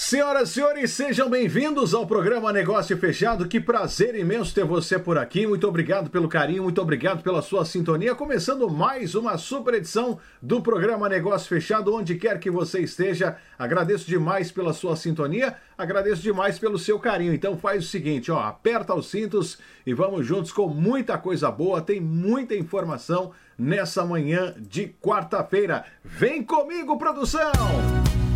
[0.00, 3.48] Senhoras e senhores, sejam bem-vindos ao programa Negócio Fechado.
[3.48, 5.44] Que prazer imenso ter você por aqui.
[5.44, 8.14] Muito obrigado pelo carinho, muito obrigado pela sua sintonia.
[8.14, 13.38] Começando mais uma super edição do programa Negócio Fechado, onde quer que você esteja.
[13.58, 17.34] Agradeço demais pela sua sintonia, agradeço demais pelo seu carinho.
[17.34, 21.82] Então faz o seguinte, ó, aperta os cintos e vamos juntos com muita coisa boa.
[21.82, 25.84] Tem muita informação nessa manhã de quarta-feira.
[26.04, 27.50] Vem comigo, produção!
[27.50, 28.27] Opa!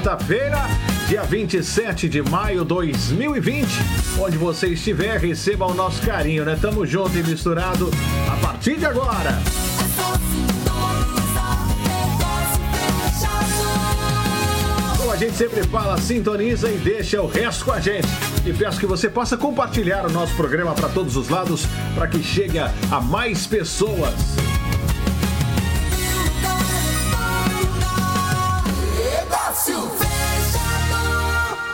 [0.00, 0.56] Quarta-feira,
[1.08, 3.68] dia 27 de maio de 2020.
[4.18, 6.56] Onde você estiver, receba o nosso carinho, né?
[6.58, 7.90] Tamo junto e misturado
[8.26, 9.38] a partir de agora.
[14.96, 18.08] Como a gente sempre fala, sintoniza e deixa o resto com a gente.
[18.46, 22.22] E peço que você possa compartilhar o nosso programa para todos os lados, para que
[22.22, 24.14] chegue a mais pessoas.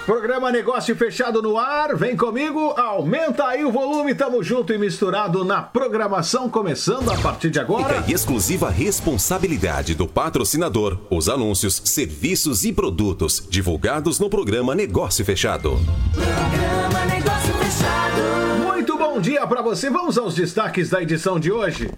[0.06, 5.44] Programa Negócio Fechado no ar, vem comigo, aumenta aí o volume, tamo junto e misturado
[5.44, 8.02] na programação, começando a partir de agora.
[8.02, 15.76] Fica exclusiva responsabilidade do patrocinador, os anúncios, serviços e produtos divulgados no programa Negócio Fechado.
[16.12, 18.64] Programa Negócio Fechado.
[18.64, 21.90] Muito bom dia para você, vamos aos destaques da edição de hoje.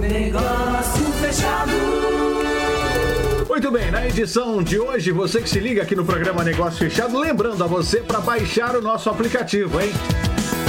[0.00, 2.15] Negócio Fechado.
[3.56, 7.18] Muito bem, na edição de hoje, você que se liga aqui no programa Negócio Fechado,
[7.18, 9.90] lembrando a você para baixar o nosso aplicativo, hein?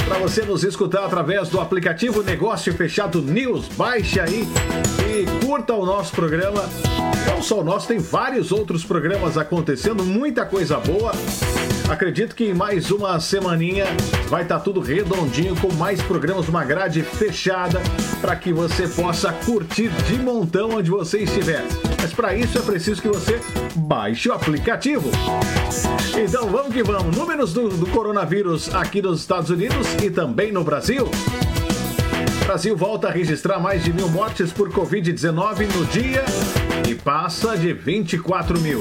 [0.06, 4.48] Para você nos escutar através do aplicativo Negócio Fechado News, baixe aí
[5.06, 6.64] e curta o nosso programa.
[7.26, 11.12] Não só o nosso, tem vários outros programas acontecendo, muita coisa boa.
[11.90, 13.84] Acredito que em mais uma semaninha
[14.30, 17.82] vai estar tudo redondinho com mais programas, uma grade fechada
[18.22, 21.66] para que você possa curtir de montão onde você estiver.
[22.00, 23.40] Mas para isso é preciso que você
[23.74, 25.10] baixe o aplicativo.
[26.16, 27.16] Então vamos que vamos.
[27.16, 31.08] Números do, do coronavírus aqui nos Estados Unidos e também no Brasil.
[32.44, 36.24] Brasil volta a registrar mais de mil mortes por Covid-19 no dia
[36.88, 38.80] e passa de 24 mil.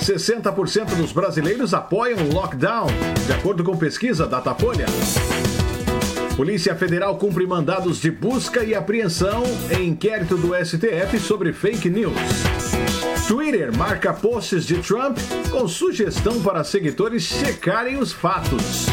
[0.00, 2.88] 60% dos brasileiros apoiam o lockdown,
[3.26, 4.86] de acordo com pesquisa Datafolha.
[6.36, 12.12] Polícia Federal cumpre mandados de busca e apreensão em inquérito do STF sobre fake news.
[13.28, 15.16] Twitter marca posts de Trump
[15.48, 18.86] com sugestão para seguidores checarem os fatos.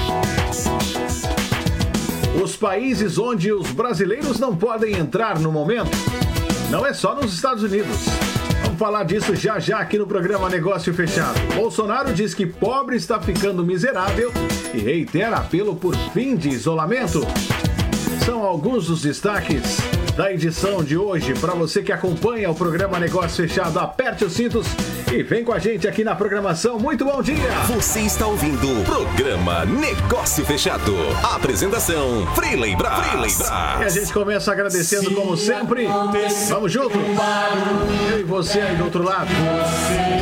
[2.43, 5.97] Os países onde os brasileiros não podem entrar no momento
[6.69, 8.30] não é só nos Estados Unidos.
[8.81, 11.39] Falar disso já já aqui no programa Negócio Fechado.
[11.53, 14.31] Bolsonaro diz que pobre está ficando miserável
[14.73, 17.21] e reitera apelo por fim de isolamento.
[18.25, 19.77] São alguns dos destaques
[20.17, 21.35] da edição de hoje.
[21.39, 24.65] Para você que acompanha o programa Negócio Fechado, aperte os cintos
[25.11, 26.79] e vem com a gente aqui na programação.
[26.79, 27.35] Muito bom dia!
[27.67, 30.95] Você está ouvindo o programa Negócio Fechado.
[31.35, 33.05] Apresentação Freeley Brás.
[33.07, 33.93] Freeley E a Brás.
[33.93, 35.87] gente começa agradecendo como sempre.
[36.49, 36.97] Vamos junto?
[38.09, 39.29] Eu e você aí do outro lado.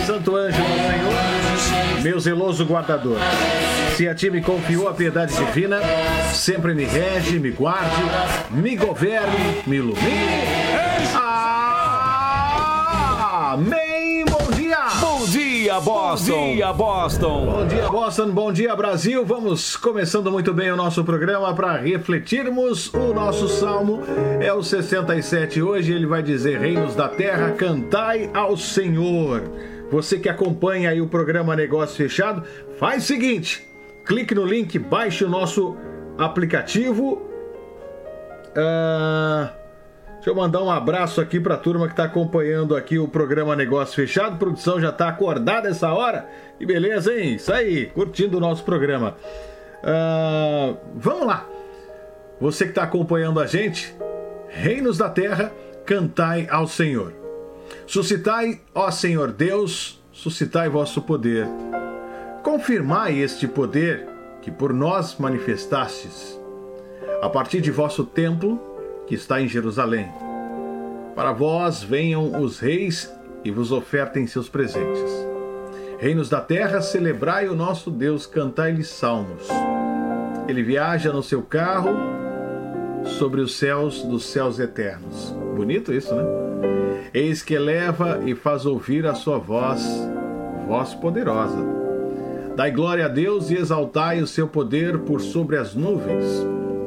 [0.08, 3.18] Santo anjo do Senhor, meu zeloso guardador.
[3.96, 5.80] Se a ti me confiou a piedade divina,
[6.34, 7.96] sempre me rege, me guarde,
[8.50, 10.30] me governe, me ilumine.
[13.52, 13.89] Amém!
[15.80, 15.86] Dia!
[15.86, 16.34] Boston!
[16.34, 17.46] Bom dia, Boston!
[17.46, 18.32] Bom dia, Boston.
[18.32, 19.26] Bom dia, Brasil.
[19.26, 24.02] Vamos começando muito bem o nosso programa para refletirmos o nosso salmo.
[24.42, 25.94] É o 67 hoje.
[25.94, 29.44] Ele vai dizer: Reinos da terra, cantai ao Senhor.
[29.90, 32.44] Você que acompanha aí o programa Negócio Fechado,
[32.78, 33.66] faz o seguinte:
[34.06, 35.78] clique no link, baixe o nosso
[36.18, 37.22] aplicativo.
[38.54, 39.54] Ah,
[40.30, 43.96] Deixa eu mandar um abraço aqui pra turma que tá acompanhando aqui o programa Negócio
[43.96, 44.36] Fechado.
[44.36, 46.30] A produção já tá acordada essa hora.
[46.60, 47.34] Que beleza, hein?
[47.34, 49.18] Isso aí, curtindo o nosso programa.
[49.84, 51.48] Ah, vamos lá.
[52.40, 53.92] Você que tá acompanhando a gente,
[54.50, 55.52] Reinos da Terra,
[55.84, 57.12] cantai ao Senhor.
[57.88, 61.48] Suscitai, ó Senhor Deus, suscitai vosso poder.
[62.44, 64.08] Confirmai este poder
[64.44, 66.40] que por nós manifestastes,
[67.20, 68.69] a partir de vosso templo
[69.10, 70.08] que está em Jerusalém.
[71.16, 73.12] Para vós venham os reis
[73.44, 75.12] e vos ofertem seus presentes.
[75.98, 79.48] Reinos da terra, celebrai o nosso Deus, cantai-lhe salmos.
[80.48, 81.90] Ele viaja no seu carro
[83.04, 85.36] sobre os céus dos céus eternos.
[85.56, 86.24] Bonito isso, né?
[87.12, 89.84] Eis que eleva e faz ouvir a sua voz,
[90.68, 91.58] voz poderosa.
[92.56, 96.26] Dai glória a Deus e exaltai o seu poder por sobre as nuvens.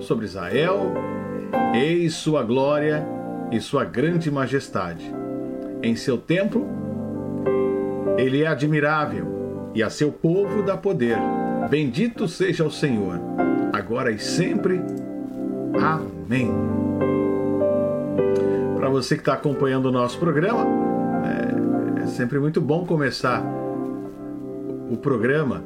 [0.00, 0.92] sobre Israel,
[1.74, 3.06] eis sua glória
[3.50, 5.12] e sua grande majestade.
[5.82, 6.66] Em seu templo,
[8.16, 11.18] ele é admirável e a seu povo dá poder.
[11.68, 13.18] Bendito seja o Senhor,
[13.72, 14.80] agora e sempre.
[15.80, 16.50] Amém.
[18.76, 20.66] Para você que está acompanhando o nosso programa,
[21.24, 23.42] é, é sempre muito bom começar
[24.90, 25.62] o programa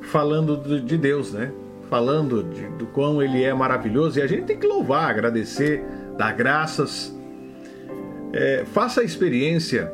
[0.00, 1.52] falando de Deus, né?
[1.88, 5.82] Falando de, do quão Ele é maravilhoso e a gente tem que louvar, agradecer,
[6.16, 7.16] dar graças.
[8.32, 9.90] É, faça a experiência,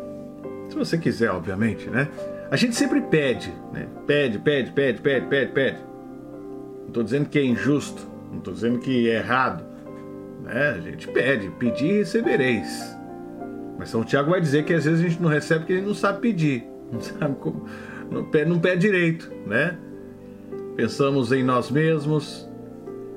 [0.69, 2.08] se você quiser, obviamente, né?
[2.50, 3.87] A gente sempre pede, né?
[4.06, 5.79] Pede, pede, pede, pede, pede, pede.
[6.81, 9.64] Não estou dizendo que é injusto, não estou dizendo que é errado.
[10.43, 10.75] Né?
[10.76, 12.96] A gente pede, pedir e recebereis.
[13.79, 15.87] Mas São Tiago vai dizer que às vezes a gente não recebe porque a gente
[15.87, 17.67] não sabe pedir, não sabe como,
[18.11, 19.76] não pede, não pede direito, né?
[20.76, 22.49] Pensamos em nós mesmos,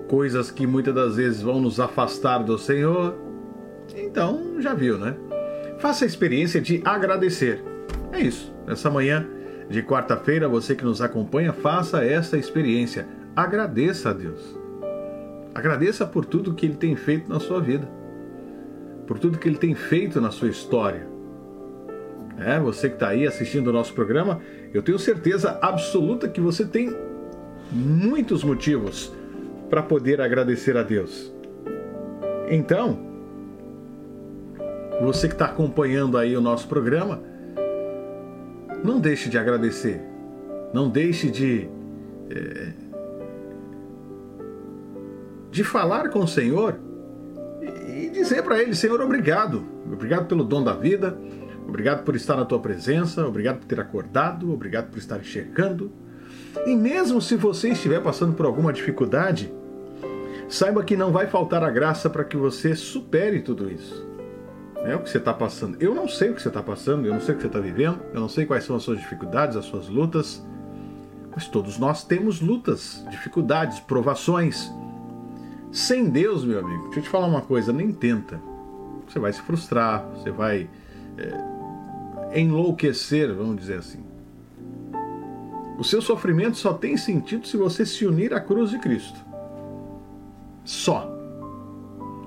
[0.07, 3.15] coisas que muitas das vezes vão nos afastar do Senhor.
[3.95, 5.15] Então, já viu, né?
[5.79, 7.63] Faça a experiência de agradecer.
[8.11, 8.53] É isso.
[8.65, 9.27] Nessa manhã
[9.69, 13.07] de quarta-feira, você que nos acompanha, faça essa experiência.
[13.35, 14.57] Agradeça a Deus.
[15.53, 17.89] Agradeça por tudo que Ele tem feito na sua vida,
[19.07, 21.07] por tudo que Ele tem feito na sua história.
[22.37, 24.39] É, você que está aí assistindo o nosso programa,
[24.71, 26.95] eu tenho certeza absoluta que você tem
[27.71, 29.11] muitos motivos
[29.69, 31.31] para poder agradecer a Deus.
[32.49, 32.99] Então,
[35.01, 37.21] você que está acompanhando aí o nosso programa,
[38.83, 40.01] não deixe de agradecer,
[40.73, 41.67] não deixe de
[42.29, 42.73] é,
[45.51, 46.77] de falar com o Senhor
[47.87, 51.17] e dizer para Ele, Senhor, obrigado, obrigado pelo dom da vida,
[51.67, 55.91] obrigado por estar na Tua presença, obrigado por ter acordado, obrigado por estar enxergando.
[56.65, 59.51] E mesmo se você estiver passando por alguma dificuldade,
[60.49, 64.05] saiba que não vai faltar a graça para que você supere tudo isso.
[64.83, 65.77] É o que você está passando.
[65.81, 67.59] Eu não sei o que você está passando, eu não sei o que você está
[67.59, 70.43] vivendo, eu não sei quais são as suas dificuldades, as suas lutas,
[71.35, 74.71] mas todos nós temos lutas, dificuldades, provações.
[75.71, 78.39] Sem Deus, meu amigo, deixa eu te falar uma coisa, nem tenta.
[79.07, 80.69] Você vai se frustrar, você vai
[81.17, 84.06] é, enlouquecer, vamos dizer assim.
[85.77, 89.19] O seu sofrimento só tem sentido se você se unir à cruz de Cristo.
[90.65, 91.15] Só.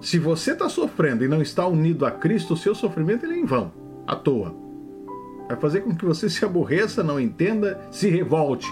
[0.01, 3.39] Se você está sofrendo e não está unido a Cristo, o seu sofrimento ele é
[3.39, 3.73] em vão,
[4.07, 4.55] à toa.
[5.49, 8.71] Vai fazer com que você se aborreça, não entenda, se revolte.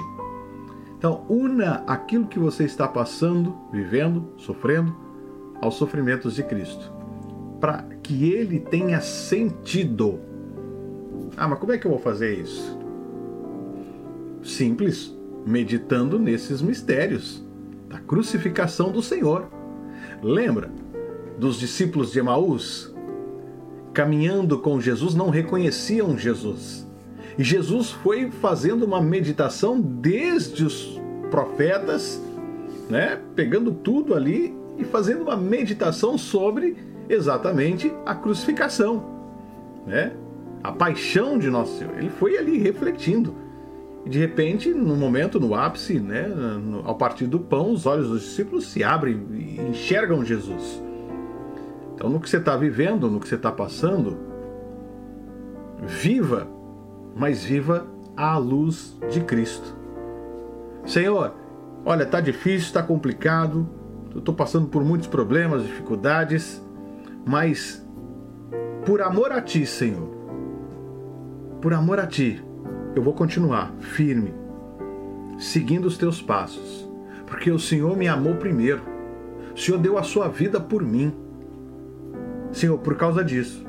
[0.96, 4.94] Então, una aquilo que você está passando, vivendo, sofrendo,
[5.60, 6.92] aos sofrimentos de Cristo,
[7.60, 10.20] para que ele tenha sentido.
[11.36, 12.77] Ah, mas como é que eu vou fazer isso?
[14.48, 15.14] Simples,
[15.46, 17.42] meditando nesses mistérios
[17.88, 19.48] da crucificação do Senhor.
[20.22, 20.70] Lembra
[21.38, 22.94] dos discípulos de Emaús?
[23.92, 26.86] Caminhando com Jesus, não reconheciam Jesus.
[27.38, 32.20] E Jesus foi fazendo uma meditação desde os profetas,
[32.90, 36.76] né, pegando tudo ali e fazendo uma meditação sobre
[37.08, 39.04] exatamente a crucificação,
[39.86, 40.12] né?
[40.62, 41.96] A paixão de nosso Senhor.
[41.96, 43.34] Ele foi ali refletindo.
[44.08, 46.26] De repente, no momento, no ápice, né,
[46.84, 50.82] ao partir do pão, os olhos dos discípulos se abrem e enxergam Jesus.
[51.94, 54.16] Então, no que você está vivendo, no que você está passando,
[55.82, 56.47] viva,
[57.14, 59.76] mas viva à luz de Cristo.
[60.87, 61.35] Senhor,
[61.85, 63.68] olha, tá difícil, está complicado,
[64.16, 66.64] estou passando por muitos problemas, dificuldades,
[67.26, 67.87] mas
[68.87, 70.09] por amor a Ti, Senhor,
[71.61, 72.42] por amor a Ti,
[72.99, 74.35] eu vou continuar firme,
[75.38, 76.90] seguindo os Teus passos,
[77.26, 78.83] porque o Senhor me amou primeiro,
[79.55, 81.14] o Senhor deu a Sua vida por mim.
[82.50, 83.64] Senhor, por causa disso,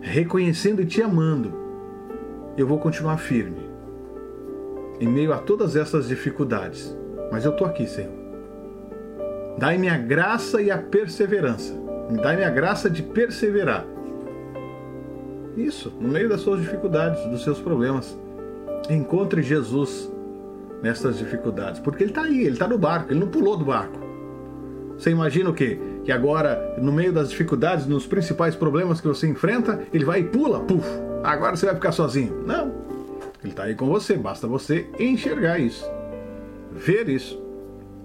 [0.00, 1.52] reconhecendo e Te amando,
[2.56, 3.72] eu vou continuar firme
[5.00, 6.96] em meio a todas essas dificuldades.
[7.32, 8.12] Mas eu estou aqui, Senhor.
[9.58, 11.74] Dai-me a graça e a perseverança.
[12.22, 13.84] Dai-me a graça de perseverar.
[15.56, 18.18] Isso, no meio das suas dificuldades, dos seus problemas.
[18.88, 20.10] Encontre Jesus
[20.82, 23.98] nessas dificuldades, porque ele está aí, ele está no barco, ele não pulou do barco.
[24.98, 25.78] Você imagina o quê?
[26.04, 30.24] Que agora, no meio das dificuldades, nos principais problemas que você enfrenta, ele vai e
[30.24, 30.86] pula, puf,
[31.22, 32.42] agora você vai ficar sozinho.
[32.44, 32.72] Não,
[33.42, 35.88] ele está aí com você, basta você enxergar isso,
[36.72, 37.40] ver isso,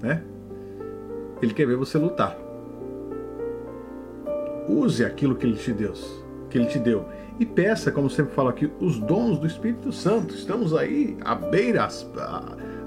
[0.01, 0.23] né?
[1.41, 2.37] Ele quer ver você lutar.
[4.67, 5.93] Use aquilo que ele te deu,
[6.49, 7.05] que ele te deu
[7.39, 10.33] e peça, como sempre falo aqui, os dons do Espírito Santo.
[10.33, 12.09] Estamos aí à beira, às,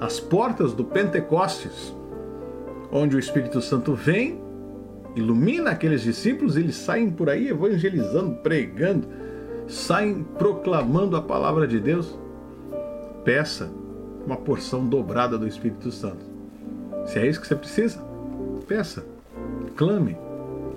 [0.00, 1.94] às portas do Pentecostes.
[2.92, 4.40] onde o Espírito Santo vem,
[5.14, 9.06] ilumina aqueles discípulos, eles saem por aí evangelizando, pregando,
[9.68, 12.18] saem proclamando a palavra de Deus.
[13.24, 13.70] Peça
[14.26, 16.24] uma porção dobrada do Espírito Santo.
[17.06, 18.04] Se é isso que você precisa,
[18.66, 19.04] peça,
[19.76, 20.16] clame,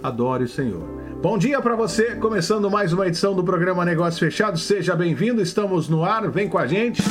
[0.04, 1.03] adore o Senhor.
[1.24, 4.60] Bom dia para você, começando mais uma edição do programa Negócio Fechado.
[4.60, 7.02] Seja bem-vindo, estamos no ar, vem com a gente.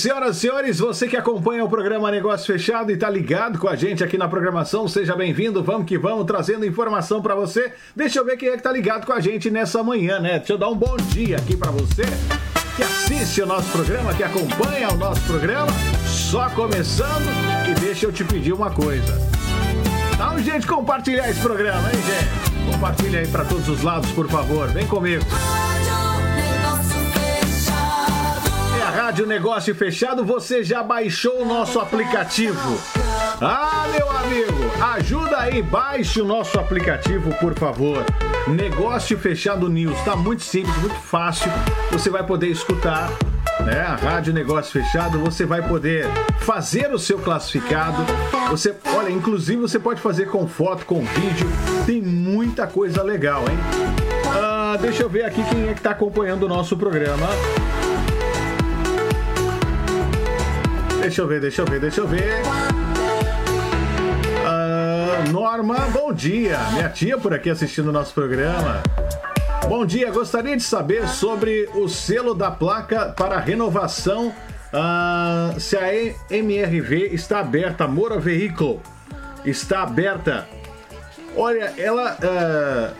[0.00, 3.76] Senhoras e senhores, você que acompanha o programa Negócio Fechado e tá ligado com a
[3.76, 7.72] gente aqui na programação, seja bem-vindo, vamos que vamos, trazendo informação para você.
[7.94, 10.38] Deixa eu ver quem é que tá ligado com a gente nessa manhã, né?
[10.38, 12.02] Deixa eu dar um bom dia aqui para você
[12.76, 15.72] que assiste o nosso programa, que acompanha o nosso programa,
[16.06, 17.28] só começando
[17.68, 19.18] e deixa eu te pedir uma coisa.
[20.16, 22.72] Dá um jeito de compartilhar esse programa, hein, gente?
[22.72, 24.68] Compartilha aí para todos os lados, por favor.
[24.68, 25.24] Vem comigo.
[29.10, 32.80] Rádio Negócio Fechado, você já baixou o nosso aplicativo?
[33.40, 38.04] Ah, meu amigo, ajuda aí, baixe o nosso aplicativo, por favor.
[38.46, 41.50] Negócio Fechado News, tá muito simples, muito fácil.
[41.90, 43.10] Você vai poder escutar,
[43.66, 43.80] né?
[43.80, 46.06] A Rádio Negócio Fechado, você vai poder
[46.38, 48.06] fazer o seu classificado.
[48.48, 51.48] Você, olha, inclusive você pode fazer com foto, com vídeo.
[51.84, 53.58] Tem muita coisa legal, hein?
[54.40, 57.26] Ah, deixa eu ver aqui quem é que tá acompanhando o nosso programa.
[61.00, 62.42] Deixa eu ver, deixa eu ver, deixa eu ver.
[64.46, 66.58] Ah, Norma, bom dia.
[66.72, 68.82] Minha tia por aqui assistindo o nosso programa.
[69.68, 74.32] Bom dia, gostaria de saber sobre o selo da placa para renovação.
[74.72, 75.90] ah, se a
[76.30, 78.80] MRV está aberta, Moura Veículo
[79.44, 80.46] está aberta.
[81.36, 82.16] Olha, ela.
[82.22, 82.92] ah,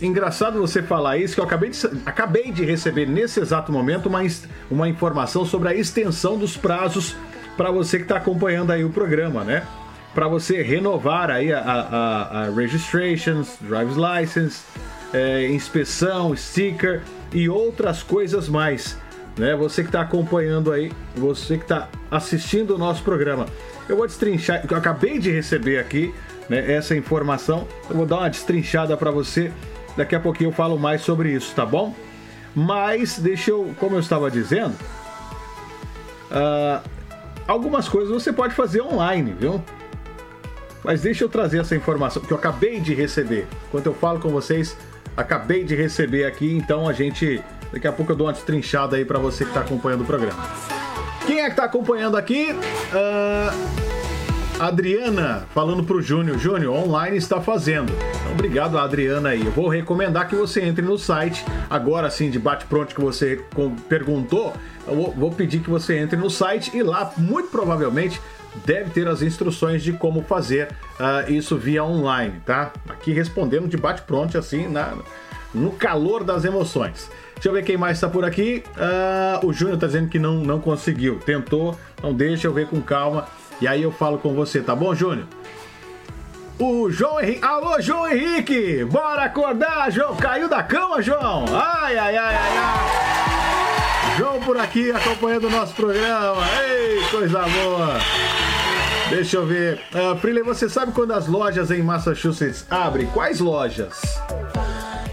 [0.00, 4.20] Engraçado você falar isso, que eu acabei de, acabei de receber nesse exato momento uma,
[4.70, 7.16] uma informação sobre a extensão dos prazos
[7.56, 9.62] para você que está acompanhando aí o programa, né?
[10.14, 14.62] Para você renovar aí a, a, a- a registrations, driver's license,
[15.14, 18.98] é, inspeção, sticker e outras coisas mais.
[19.38, 19.54] Né?
[19.56, 23.46] Você que está acompanhando aí, você que está assistindo o nosso programa.
[23.88, 26.12] Eu vou destrinchar, eu acabei de receber aqui
[26.48, 27.66] né, essa informação.
[27.88, 29.52] Eu vou dar uma destrinchada para você.
[29.96, 31.94] Daqui a pouquinho eu falo mais sobre isso, tá bom?
[32.54, 34.74] Mas deixa eu, como eu estava dizendo,
[36.30, 36.82] ah,
[37.46, 39.62] algumas coisas você pode fazer online, viu?
[40.84, 43.46] Mas deixa eu trazer essa informação que eu acabei de receber.
[43.68, 44.76] Enquanto eu falo com vocês,
[45.16, 47.42] acabei de receber aqui, então a gente.
[47.72, 50.38] Daqui a pouco eu dou uma destrinchada aí para você que está acompanhando o programa.
[51.26, 52.54] Quem é que tá acompanhando aqui?
[52.94, 53.52] Ah,
[54.58, 56.38] Adriana falando pro Júnior.
[56.38, 57.92] Júnior, online está fazendo.
[57.92, 59.44] Então, obrigado, Adriana aí.
[59.44, 61.44] Eu vou recomendar que você entre no site.
[61.68, 63.44] Agora sim, de bate-pronto que você
[63.86, 64.54] perguntou,
[64.88, 68.18] eu vou, pedir que você entre no site e lá, muito provavelmente,
[68.64, 72.72] deve ter as instruções de como fazer ah, isso via online, tá?
[72.88, 74.94] Aqui respondendo de bate-pronto, assim, na,
[75.52, 77.10] no calor das emoções.
[77.34, 78.64] Deixa eu ver quem mais está por aqui.
[78.78, 81.18] Ah, o Júnior tá dizendo que não, não conseguiu.
[81.18, 83.26] Tentou, então deixa eu ver com calma.
[83.60, 85.26] E aí eu falo com você, tá bom, Júnior?
[86.58, 87.44] O João Henrique.
[87.44, 88.84] Alô, João Henrique!
[88.84, 90.16] Bora acordar, João!
[90.16, 91.44] Caiu da cama, João!
[91.52, 94.16] Ai, ai, ai, ai, ai!
[94.18, 96.42] João por aqui acompanhando o nosso programa.
[96.66, 97.98] Ei, coisa boa!
[99.10, 99.80] Deixa eu ver.
[99.92, 103.06] Uh, você sabe quando as lojas em Massachusetts abrem?
[103.06, 104.00] Quais lojas?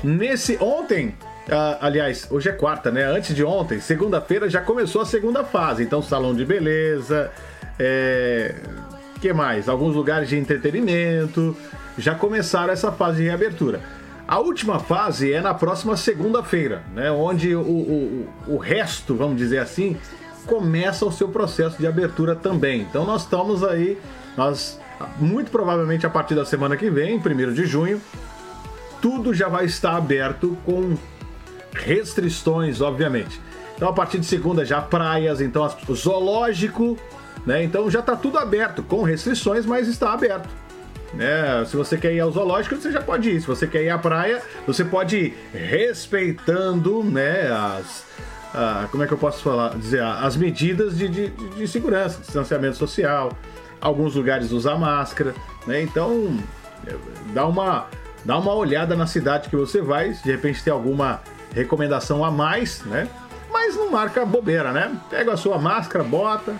[0.04, 1.16] Nesse ontem,
[1.50, 3.04] ah, aliás, hoje é quarta, né?
[3.04, 5.84] Antes de ontem, segunda-feira já começou a segunda fase.
[5.84, 7.32] Então, salão de beleza,
[7.80, 8.56] é...
[9.22, 9.70] que mais?
[9.70, 11.56] Alguns lugares de entretenimento
[11.98, 13.82] já começaram essa fase de reabertura.
[14.28, 17.12] A última fase é na próxima segunda-feira, né?
[17.12, 19.98] Onde o, o, o resto, vamos dizer assim,
[20.46, 22.82] começa o seu processo de abertura também.
[22.82, 23.98] Então nós estamos aí,
[24.38, 24.80] nós
[25.20, 28.02] muito provavelmente a partir da semana que vem, 1 de junho,
[29.02, 30.96] tudo já vai estar aberto com
[31.74, 33.40] restrições, obviamente.
[33.76, 36.98] Então a partir de segunda já praias, então o zoológico,
[37.46, 37.64] né?
[37.64, 40.50] Então já está tudo aberto com restrições, mas está aberto.
[41.14, 41.64] Né?
[41.66, 43.42] Se você quer ir ao zoológico, você já pode ir.
[43.42, 48.14] Se você quer ir à praia, você pode ir respeitando, né, as
[48.92, 53.32] como é que eu posso falar, dizer, as medidas de, de, de segurança, distanciamento social.
[53.82, 55.34] Alguns lugares usar máscara,
[55.68, 55.82] né?
[55.82, 56.38] Então
[57.34, 57.88] dá uma
[58.24, 61.22] dá uma olhada na cidade que você vai, de repente tem alguma
[61.54, 63.10] recomendação a mais, né?
[63.52, 64.96] Mas não marca bobeira, né?
[65.10, 66.56] Pega a sua máscara, bota.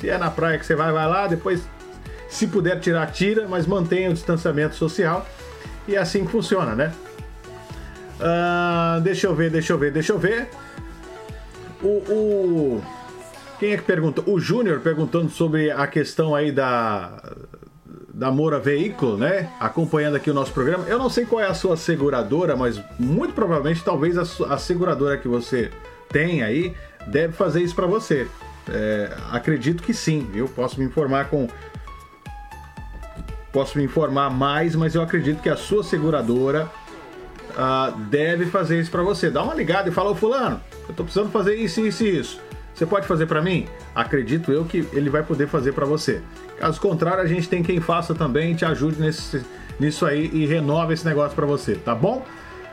[0.00, 1.26] Se é na praia que você vai, vai lá.
[1.26, 1.62] Depois,
[2.28, 5.26] se puder tirar, tira, mas mantenha o distanciamento social.
[5.86, 6.92] E é assim que funciona, né?
[8.20, 10.48] Ah, deixa eu ver, deixa eu ver, deixa eu ver.
[11.82, 12.82] O, o-
[13.58, 14.24] quem é que perguntou?
[14.26, 17.22] O Júnior perguntando sobre a questão aí da
[18.12, 19.48] da Moura Veículo, né?
[19.60, 20.84] Acompanhando aqui o nosso programa.
[20.88, 25.16] Eu não sei qual é a sua seguradora, mas muito provavelmente talvez a, a seguradora
[25.16, 25.70] que você
[26.08, 26.74] tem aí
[27.06, 28.26] deve fazer isso para você.
[28.70, 30.48] É, acredito que sim, viu?
[30.48, 31.48] Posso me informar com
[33.52, 36.70] posso me informar mais, mas eu acredito que a sua seguradora
[37.56, 39.30] ah, deve fazer isso para você.
[39.30, 42.40] Dá uma ligada e fala, ô fulano, eu tô precisando fazer isso, isso e isso.
[42.74, 43.66] Você pode fazer para mim?
[43.94, 46.22] Acredito eu que ele vai poder fazer para você.
[46.58, 49.44] Caso contrário, a gente tem quem faça também, te ajude nesse,
[49.80, 52.24] nisso aí e renova esse negócio para você, tá bom?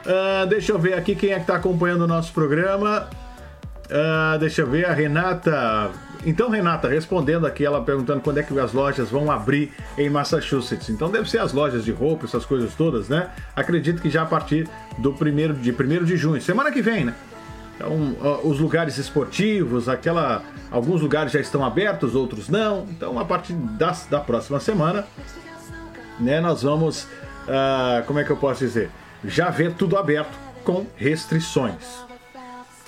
[0.06, 3.10] Ah, deixa eu ver aqui quem é que tá acompanhando o nosso programa.
[3.90, 5.92] Ah, deixa eu ver, a Renata.
[6.26, 10.90] Então, Renata, respondendo aqui, ela perguntando quando é que as lojas vão abrir em Massachusetts.
[10.90, 13.30] Então, deve ser as lojas de roupa, essas coisas todas, né?
[13.56, 17.14] Acredito que já a partir do primeiro de 1 de junho, semana que vem, né?
[17.76, 20.42] Então, ó, os lugares esportivos, aquela.
[20.72, 22.86] Alguns lugares já estão abertos, outros não.
[22.90, 25.06] Então, a partir da, da próxima semana,
[26.20, 27.08] né, nós vamos.
[27.48, 28.90] ah, como é que eu posso dizer?
[29.24, 32.05] Já ver tudo aberto com restrições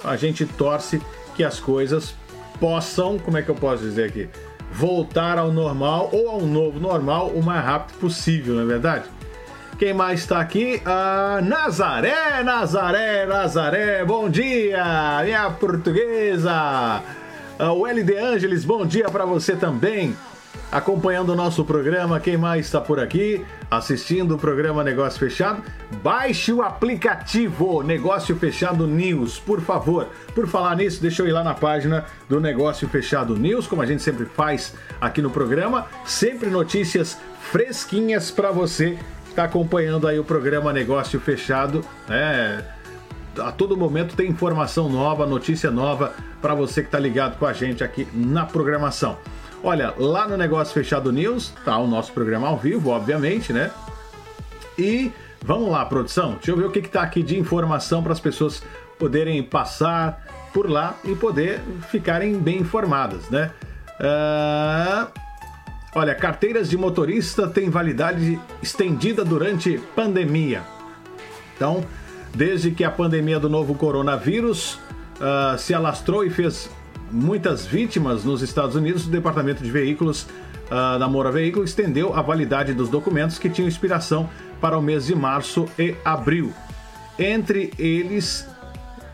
[0.04, 1.02] a gente torce
[1.36, 2.16] que as coisas
[2.60, 4.30] possam, como é que eu posso dizer aqui,
[4.72, 9.06] voltar ao normal ou ao novo normal o mais rápido possível, não é verdade?
[9.78, 10.82] Quem mais está aqui?
[11.44, 17.04] Nazaré, Nazaré, Nazaré, bom dia, minha portuguesa.
[17.60, 20.16] O LD Ângeles, bom dia para você também.
[20.72, 23.46] Acompanhando o nosso programa, quem mais está por aqui?
[23.70, 25.62] Assistindo o programa Negócio Fechado?
[26.02, 30.08] Baixe o aplicativo Negócio Fechado News, por favor.
[30.34, 33.86] Por falar nisso, deixa eu ir lá na página do Negócio Fechado News, como a
[33.86, 35.86] gente sempre faz aqui no programa.
[36.06, 37.18] Sempre notícias
[37.52, 41.84] fresquinhas para você que está acompanhando aí o programa Negócio Fechado.
[42.08, 42.64] né?
[43.40, 47.54] a todo momento tem informação nova, notícia nova para você que está ligado com a
[47.54, 49.18] gente aqui na programação.
[49.64, 53.72] Olha, lá no Negócio Fechado News tá o nosso programa ao vivo, obviamente, né?
[54.78, 56.34] E vamos lá, produção.
[56.34, 58.62] Deixa eu ver o que, que tá aqui de informação para as pessoas
[59.00, 63.52] poderem passar por lá e poder ficarem bem informadas, né?
[64.00, 65.08] Ah,
[65.96, 70.62] olha, carteiras de motorista têm validade estendida durante pandemia.
[71.56, 71.84] Então,
[72.34, 74.80] desde que a pandemia do novo coronavírus
[75.20, 76.70] ah, se alastrou e fez
[77.12, 80.28] muitas vítimas nos Estados Unidos, o Departamento de Veículos
[80.70, 85.06] ah, da Moura Veículo estendeu a validade dos documentos que tinham expiração para o mês
[85.06, 86.54] de março e abril.
[87.18, 88.48] Entre eles,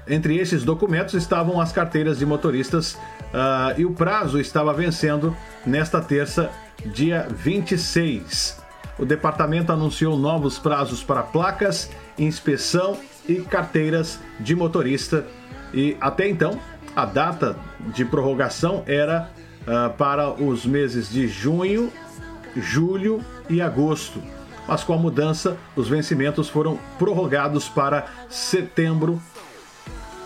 [0.07, 2.97] entre esses documentos estavam as carteiras de motoristas
[3.33, 6.49] ah, e o prazo estava vencendo nesta terça,
[6.85, 8.61] dia 26.
[8.97, 15.25] O departamento anunciou novos prazos para placas, inspeção e carteiras de motorista.
[15.73, 16.59] E até então,
[16.95, 19.29] a data de prorrogação era
[19.67, 21.91] ah, para os meses de junho,
[22.55, 24.21] julho e agosto.
[24.67, 29.21] Mas com a mudança, os vencimentos foram prorrogados para setembro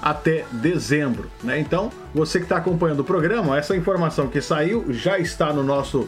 [0.01, 1.29] até dezembro.
[1.43, 1.59] Né?
[1.59, 6.07] Então, você que está acompanhando o programa, essa informação que saiu já está no nosso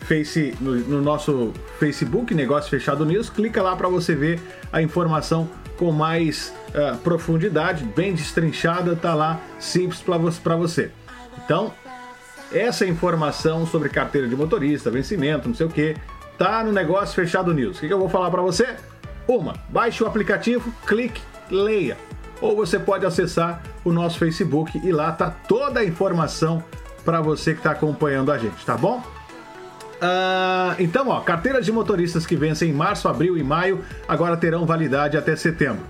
[0.00, 3.28] Face, no, no nosso Facebook, Negócio Fechado News.
[3.28, 4.40] Clica lá para você ver
[4.72, 5.48] a informação
[5.80, 10.04] com mais ah, profundidade, bem destrinchada, tá lá, simples
[10.38, 10.90] para você.
[11.42, 11.72] Então,
[12.52, 15.96] essa informação sobre carteira de motorista, vencimento, não sei o que,
[16.36, 17.78] tá no Negócio Fechado News.
[17.78, 18.76] O que, que eu vou falar para você?
[19.26, 21.96] Uma, baixe o aplicativo, clique, leia.
[22.42, 26.62] Ou você pode acessar o nosso Facebook e lá tá toda a informação
[27.06, 29.02] para você que está acompanhando a gente, tá bom?
[30.00, 34.64] Ah, então, ó, carteiras de motoristas que vencem em março, abril e maio agora terão
[34.64, 35.82] validade até setembro.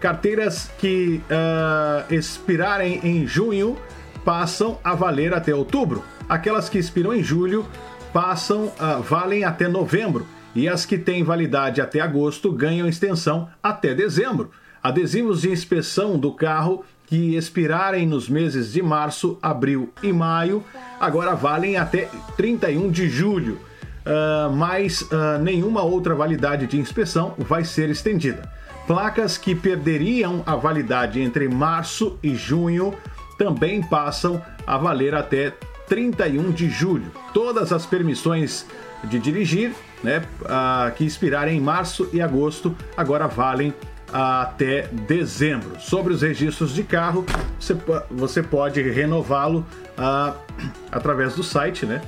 [0.00, 3.76] Carteiras que ah, expirarem em junho
[4.24, 6.04] passam a valer até outubro.
[6.28, 7.66] Aquelas que expiram em julho
[8.12, 10.26] passam a valem até novembro.
[10.54, 14.50] E as que têm validade até agosto ganham extensão até dezembro.
[14.82, 20.62] Adesivos de inspeção do carro que expirarem nos meses de março, abril e maio
[21.00, 23.58] agora valem até 31 de julho.
[24.04, 28.50] Ah, mas ah, nenhuma outra validade de inspeção vai ser estendida.
[28.86, 32.94] Placas que perderiam a validade entre março e junho
[33.36, 35.52] também passam a valer até
[35.86, 37.12] 31 de julho.
[37.34, 38.66] Todas as permissões
[39.04, 43.74] de dirigir, né, ah, que expirarem em março e agosto, agora valem
[44.12, 45.80] até dezembro.
[45.80, 47.24] Sobre os registros de carro,
[47.58, 47.76] você,
[48.10, 49.66] você pode renová-lo
[49.96, 50.34] ah,
[50.90, 52.00] através do site, né?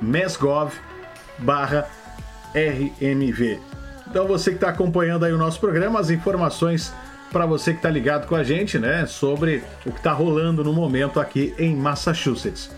[0.00, 0.72] mesgov
[1.38, 1.86] barra
[2.54, 3.60] RMV.
[4.08, 6.92] Então você que está acompanhando aí o nosso programa, as informações
[7.30, 10.72] para você que está ligado com a gente, né, sobre o que está rolando no
[10.72, 12.70] momento aqui em Massachusetts.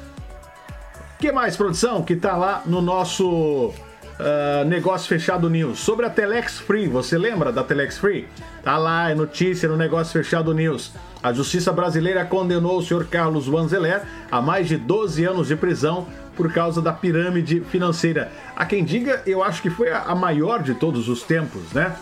[1.18, 3.72] que mais, produção, que tá lá no nosso
[4.18, 5.78] ah, Negócio Fechado News?
[5.78, 8.26] Sobre a Telex Free, você lembra da Telex Free?
[8.62, 10.92] Tá lá, é notícia no Negócio Fechado News.
[11.22, 16.06] A Justiça Brasileira condenou o senhor Carlos Vanzeler a mais de 12 anos de prisão
[16.36, 18.30] por causa da pirâmide financeira.
[18.54, 21.96] A quem diga, eu acho que foi a maior de todos os tempos, né?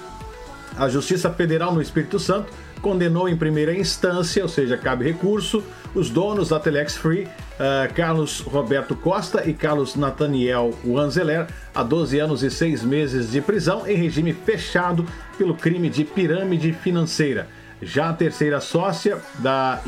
[0.76, 2.52] A Justiça Federal no Espírito Santo
[2.82, 5.62] condenou em primeira instância, ou seja, cabe recurso,
[5.96, 7.26] os donos da Telex Free,
[7.58, 13.40] ah, Carlos Roberto Costa e Carlos Nathaniel Wanzeler, a 12 anos e 6 meses de
[13.40, 15.06] prisão em regime fechado
[15.38, 17.48] pelo crime de pirâmide financeira.
[17.80, 19.80] Já a terceira sócia da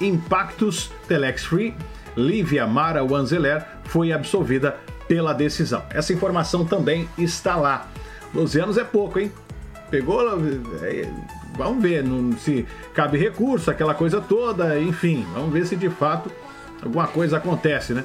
[0.00, 1.74] Impactus Telex Free,
[2.16, 5.84] Lívia Mara Wanzeler, foi absolvida pela decisão.
[5.90, 7.88] Essa informação também está lá.
[8.34, 9.30] 12 anos é pouco, hein?
[9.90, 10.20] Pegou.
[11.56, 15.26] Vamos ver não- se cabe recurso, aquela coisa toda, enfim.
[15.34, 16.30] Vamos ver se de fato
[16.82, 18.04] alguma coisa acontece, né?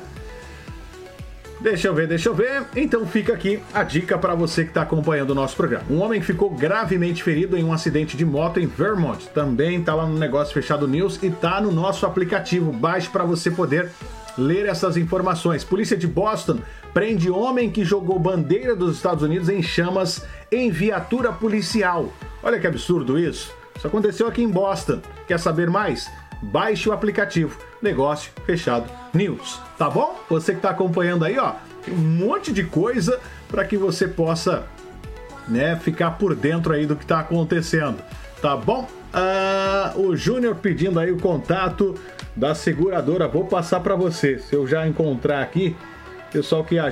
[1.60, 2.64] Deixa eu ver, deixa eu ver.
[2.76, 5.86] Então fica aqui a dica para você que está acompanhando o nosso programa.
[5.92, 9.28] Um homem ficou gravemente ferido em um acidente de moto em Vermont.
[9.30, 12.72] Também está lá no Negócio Fechado News e está no nosso aplicativo.
[12.72, 13.92] Baixe para você poder
[14.38, 15.64] ler essas informações.
[15.64, 16.60] Polícia de Boston
[16.94, 22.12] prende homem que jogou bandeira dos Estados Unidos em chamas em viatura policial.
[22.44, 23.54] Olha que absurdo isso.
[23.76, 25.02] Isso aconteceu aqui em Boston.
[25.28, 26.10] Quer saber mais?
[26.42, 30.20] Baixe o aplicativo Negócio Fechado News, tá bom?
[30.30, 31.54] Você que está acompanhando aí, ó,
[31.88, 34.64] um monte de coisa para que você possa,
[35.48, 37.98] né, ficar por dentro aí do que está acontecendo,
[38.42, 38.88] tá bom?
[39.14, 41.96] Ah, o Júnior pedindo aí o contato
[42.36, 44.40] da seguradora, vou passar para você.
[44.40, 45.76] Se eu já encontrar aqui,
[46.32, 46.92] pessoal que ah,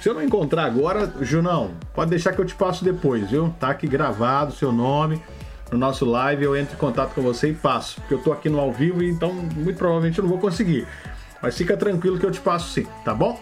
[0.00, 3.54] se eu não encontrar agora, Junão, pode deixar que eu te passo depois, viu?
[3.60, 5.22] Tá aqui gravado seu nome
[5.70, 8.00] no nosso live, eu entro em contato com você e passo.
[8.00, 10.86] Porque eu tô aqui no ao vivo, então muito provavelmente eu não vou conseguir.
[11.40, 13.40] Mas fica tranquilo que eu te passo sim, tá bom?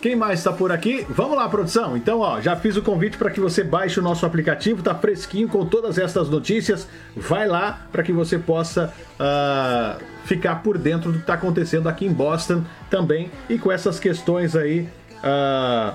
[0.00, 1.04] Quem mais está por aqui?
[1.08, 1.96] Vamos lá, produção.
[1.96, 5.48] Então, ó, já fiz o convite para que você baixe o nosso aplicativo, tá fresquinho
[5.48, 6.86] com todas essas notícias.
[7.16, 12.06] Vai lá para que você possa ah, ficar por dentro do que está acontecendo aqui
[12.06, 14.88] em Boston também e com essas questões aí,
[15.24, 15.94] ah,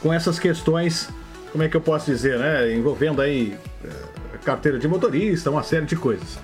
[0.00, 1.08] com essas questões,
[1.50, 5.86] como é que eu posso dizer, né, envolvendo aí eh, carteira de motorista, uma série
[5.86, 6.38] de coisas.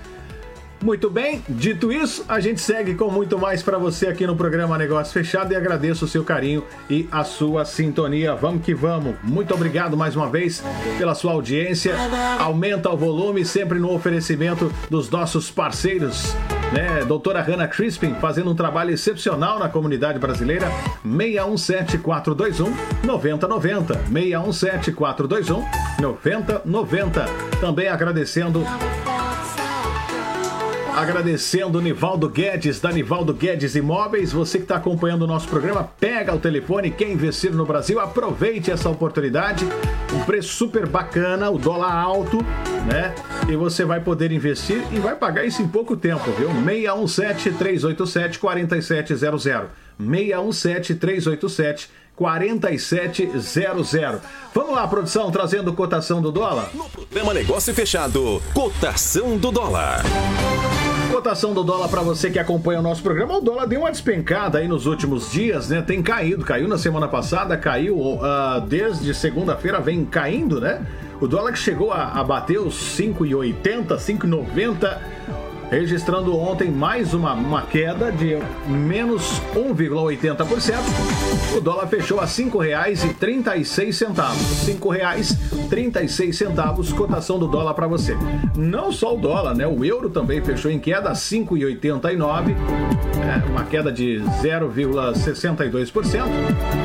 [0.81, 4.77] Muito bem, dito isso, a gente segue com muito mais para você aqui no programa
[4.77, 8.33] Negócio Fechado e agradeço o seu carinho e a sua sintonia.
[8.33, 9.15] Vamos que vamos.
[9.21, 10.63] Muito obrigado mais uma vez
[10.97, 11.95] pela sua audiência.
[12.39, 16.33] Aumenta o volume sempre no oferecimento dos nossos parceiros,
[16.71, 17.03] né?
[17.05, 20.71] Doutora Hannah Crispin fazendo um trabalho excepcional na comunidade brasileira.
[21.03, 23.93] 617 421 9090.
[23.95, 25.65] 617 421
[26.01, 27.25] 9090.
[27.59, 28.63] Também agradecendo
[30.95, 34.31] Agradecendo Nivaldo Guedes, da Nivaldo Guedes Imóveis.
[34.31, 38.69] Você que está acompanhando o nosso programa, pega o telefone, quer investir no Brasil, aproveite
[38.69, 39.65] essa oportunidade.
[40.13, 42.37] Um preço super bacana, o dólar alto,
[42.91, 43.13] né?
[43.47, 46.49] E você vai poder investir e vai pagar isso em pouco tempo, viu?
[46.49, 49.69] 617 387 4700.
[49.99, 51.89] 617 387
[52.19, 54.19] 4700.
[54.53, 56.69] Vamos lá, produção, trazendo cotação do dólar?
[56.91, 58.43] Programa Negócio Fechado.
[58.53, 60.03] Cotação do dólar.
[61.09, 63.37] Cotação do dólar para você que acompanha o nosso programa.
[63.37, 65.81] O dólar deu uma despencada aí nos últimos dias, né?
[65.81, 70.85] Tem caído, caiu na semana passada, caiu ah, desde segunda-feira, vem caindo, né?
[71.21, 74.97] O dólar que chegou a, a bater os 5,80, 5,90,
[75.69, 80.75] registrando ontem mais uma, uma queda de menos 1,80%.
[81.55, 82.89] O dólar fechou a R$ 5,36.
[83.19, 84.73] R$
[85.69, 88.17] 5,36, cotação do dólar para você.
[88.55, 89.65] Não só o dólar, né?
[89.67, 92.55] O euro também fechou em queda a 5,89,
[93.21, 96.23] é, uma queda de 0,62%.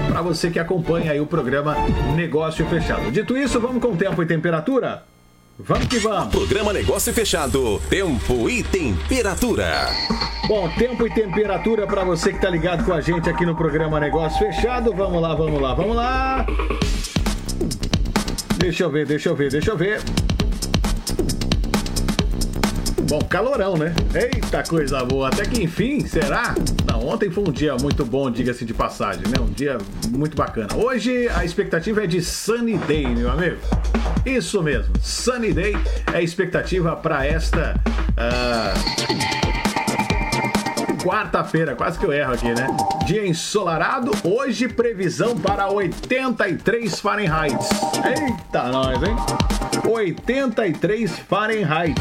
[0.09, 1.77] Para você que acompanha aí o programa
[2.15, 3.11] Negócio Fechado.
[3.11, 5.14] Dito isso, vamos com tempo e temperatura?
[5.57, 6.35] Vamos que vamos!
[6.35, 7.81] Programa Negócio Fechado.
[7.89, 9.87] Tempo e temperatura.
[10.49, 14.01] Bom, tempo e temperatura para você que tá ligado com a gente aqui no programa
[14.01, 14.93] Negócio Fechado.
[14.93, 16.45] Vamos lá, vamos lá, vamos lá.
[18.59, 20.03] Deixa eu ver, deixa eu ver, deixa eu ver.
[23.09, 23.95] Bom, calorão, né?
[24.15, 25.29] Eita coisa boa.
[25.29, 26.55] Até que enfim, será?
[26.91, 29.37] Não, ontem foi um dia muito bom, diga-se de passagem, né?
[29.41, 30.69] Um dia muito bacana.
[30.75, 33.59] Hoje a expectativa é de sunny day, meu amigo.
[34.25, 35.77] Isso mesmo, Sunny Day
[36.13, 37.79] é a expectativa para esta
[38.17, 38.73] ah,
[41.03, 42.67] quarta-feira, quase que eu erro aqui, né?
[43.05, 47.59] Dia ensolarado, hoje previsão para 83 Fahrenheit.
[48.03, 49.17] Eita, nós, hein?
[49.87, 52.01] 83 Fahrenheit.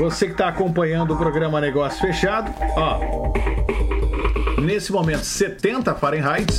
[0.00, 3.34] Você que está acompanhando o programa Negócio Fechado, ó,
[4.58, 6.50] nesse momento 70 Fahrenheit,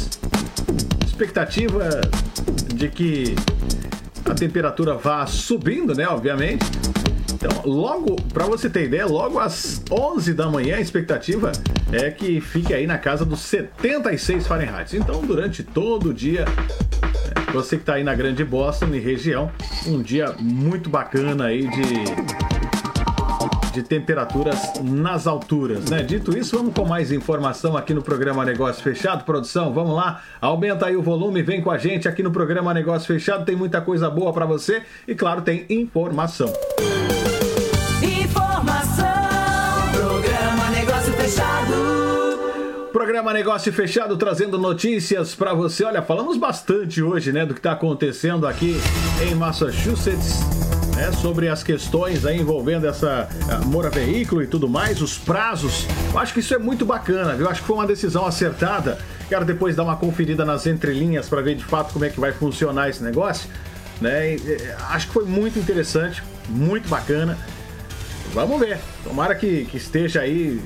[1.04, 2.02] expectativa
[2.76, 3.34] de que
[4.30, 6.64] a temperatura vá subindo, né, obviamente.
[7.34, 11.52] Então, logo, para você ter ideia, logo às 11 da manhã, a expectativa
[11.92, 14.96] é que fique aí na casa dos 76 Fahrenheit.
[14.96, 19.52] Então, durante todo o dia, é, você que está aí na Grande Boston e região,
[19.88, 22.41] um dia muito bacana aí de
[23.72, 26.04] de temperaturas nas alturas, né?
[26.04, 29.24] Dito isso, vamos com mais informação aqui no programa Negócio Fechado.
[29.24, 33.08] Produção, vamos lá, aumenta aí o volume, vem com a gente aqui no programa Negócio
[33.08, 33.46] Fechado.
[33.46, 36.52] Tem muita coisa boa para você e, claro, tem informação.
[38.02, 39.06] Informação,
[39.94, 42.02] programa Negócio Fechado.
[42.92, 45.86] Programa Negócio Fechado trazendo notícias para você.
[45.86, 48.76] Olha, falamos bastante hoje, né, do que está acontecendo aqui
[49.26, 50.81] em Massachusetts.
[51.02, 55.88] Né, sobre as questões aí envolvendo essa ah, mora veículo e tudo mais, os prazos.
[56.14, 57.50] Eu acho que isso é muito bacana, viu?
[57.50, 59.00] Acho que foi uma decisão acertada.
[59.28, 62.32] Quero depois dar uma conferida nas entrelinhas para ver de fato como é que vai
[62.32, 63.50] funcionar esse negócio.
[64.00, 64.36] Né?
[64.36, 67.36] E, eh, acho que foi muito interessante, muito bacana.
[68.32, 68.78] Vamos ver.
[69.04, 70.62] Tomara que, que esteja aí,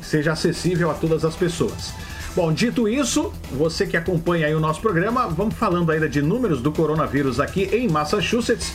[0.00, 1.92] seja acessível a todas as pessoas.
[2.34, 6.62] Bom, dito isso, você que acompanha aí o nosso programa, vamos falando ainda de números
[6.62, 8.72] do coronavírus aqui em Massachusetts.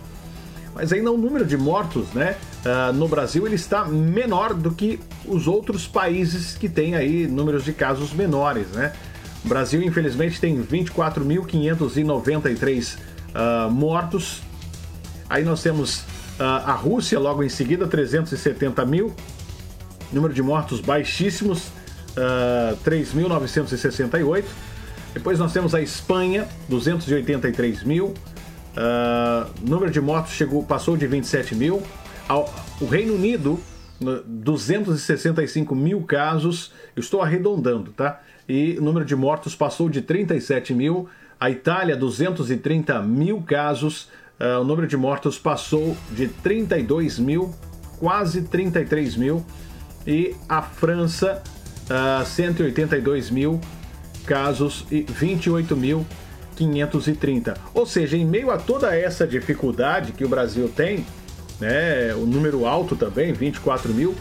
[0.76, 5.00] mas ainda o número de mortos né, ah, no Brasil ele está menor do que
[5.26, 8.68] os outros países que têm aí números de casos menores.
[8.70, 8.92] Né?
[9.46, 12.98] O Brasil, infelizmente, tem 24.593
[13.36, 14.42] ah, mortos.
[15.30, 16.02] Aí nós temos
[16.40, 19.14] ah, a Rússia, logo em seguida, 370 mil.
[20.12, 21.68] Número de mortos baixíssimos,
[22.18, 24.46] ah, 3.968.
[25.14, 28.16] Depois nós temos a Espanha, 283 mil.
[28.76, 31.84] Ah, número de mortos chegou, passou de 27 mil.
[32.82, 33.60] O Reino Unido,
[34.00, 36.72] no- 265 mil casos.
[36.96, 38.22] Eu estou arredondando, tá?
[38.48, 41.08] E o número de mortos passou de 37 mil.
[41.40, 44.10] A Itália, 230 mil casos.
[44.40, 47.54] Ah, o número de mortos passou de 32 mil,
[48.00, 49.46] quase 33 mil.
[50.06, 51.42] E a França,
[51.90, 53.60] ah, 182 mil
[54.26, 56.06] casos e 28 mil
[56.56, 57.56] 530.
[57.74, 61.06] Ou seja, em meio a toda essa dificuldade que o Brasil tem,
[61.60, 64.16] né, o número alto também, 24 mil,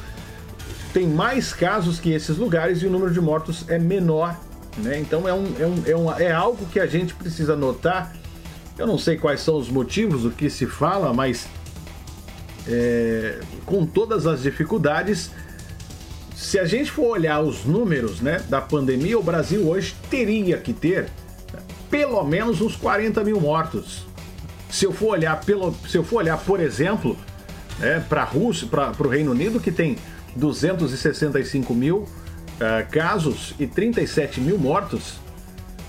[0.92, 4.38] tem mais casos que esses lugares e o número de mortos é menor.
[4.78, 5.00] Né?
[5.00, 8.14] Então é, um, é, um, é, um, é algo que a gente precisa notar.
[8.78, 11.48] Eu não sei quais são os motivos, o que se fala, mas
[12.68, 15.30] é, com todas as dificuldades,
[16.34, 20.72] se a gente for olhar os números né, da pandemia, o Brasil hoje teria que
[20.72, 21.08] ter
[21.90, 24.04] pelo menos uns 40 mil mortos.
[24.68, 27.16] Se eu for olhar, pelo, se eu for olhar por exemplo,
[27.78, 29.96] né, para a Rússia, para o Reino Unido, que tem
[30.36, 32.08] 265 mil uh,
[32.90, 35.14] casos e 37 mil mortos,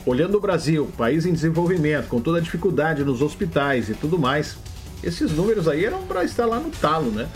[0.05, 4.57] olhando o Brasil, país em desenvolvimento, com toda a dificuldade nos hospitais e tudo mais,
[5.03, 7.27] esses números aí eram para estar lá no talo, né?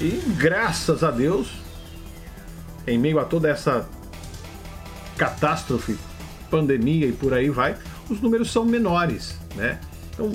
[0.00, 1.50] E graças a Deus,
[2.86, 3.88] em meio a toda essa
[5.16, 5.98] catástrofe,
[6.50, 7.76] pandemia e por aí vai,
[8.08, 9.80] os números são menores, né?
[10.12, 10.32] Então,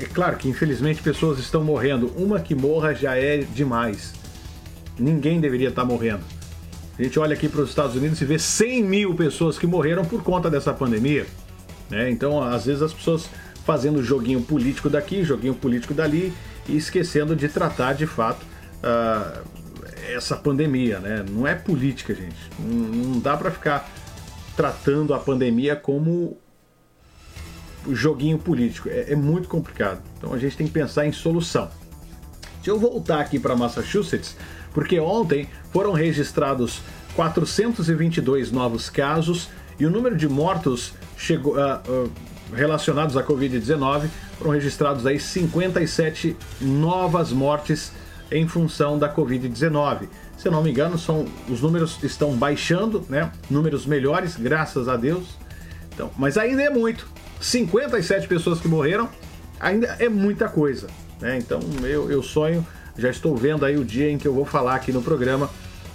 [0.00, 2.12] é claro que infelizmente pessoas estão morrendo.
[2.16, 4.12] Uma que morra já é demais.
[4.98, 6.22] Ninguém deveria estar morrendo.
[6.98, 10.04] A gente olha aqui para os Estados Unidos e vê 100 mil pessoas que morreram
[10.04, 11.26] por conta dessa pandemia.
[11.88, 12.10] Né?
[12.10, 13.28] Então, às vezes, as pessoas
[13.64, 16.32] fazendo joguinho político daqui, joguinho político dali
[16.68, 18.44] e esquecendo de tratar de fato
[18.82, 19.42] uh,
[20.14, 20.98] essa pandemia.
[20.98, 21.24] Né?
[21.30, 22.36] Não é política, gente.
[22.58, 23.88] Não, não dá para ficar
[24.56, 26.36] tratando a pandemia como
[27.90, 28.88] joguinho político.
[28.88, 30.00] É, é, muito complicado.
[30.18, 31.70] Então a gente tem que pensar em solução.
[32.56, 34.36] Deixa eu voltar aqui para Massachusetts,
[34.72, 36.80] porque ontem foram registrados
[37.14, 42.12] 422 novos casos e o número de mortos chegou, uh, uh,
[42.54, 47.92] relacionados à Covid-19 foram registrados aí 57 novas mortes
[48.30, 50.08] em função da Covid-19.
[50.36, 53.30] Se eu não me engano, são, os números estão baixando, né?
[53.48, 55.38] Números melhores, graças a Deus.
[55.94, 57.06] Então, mas ainda é muito.
[57.42, 59.08] 57 pessoas que morreram
[59.60, 60.86] ainda é muita coisa.
[61.20, 61.38] Né?
[61.38, 64.76] Então eu, eu sonho, já estou vendo aí o dia em que eu vou falar
[64.76, 65.50] aqui no programa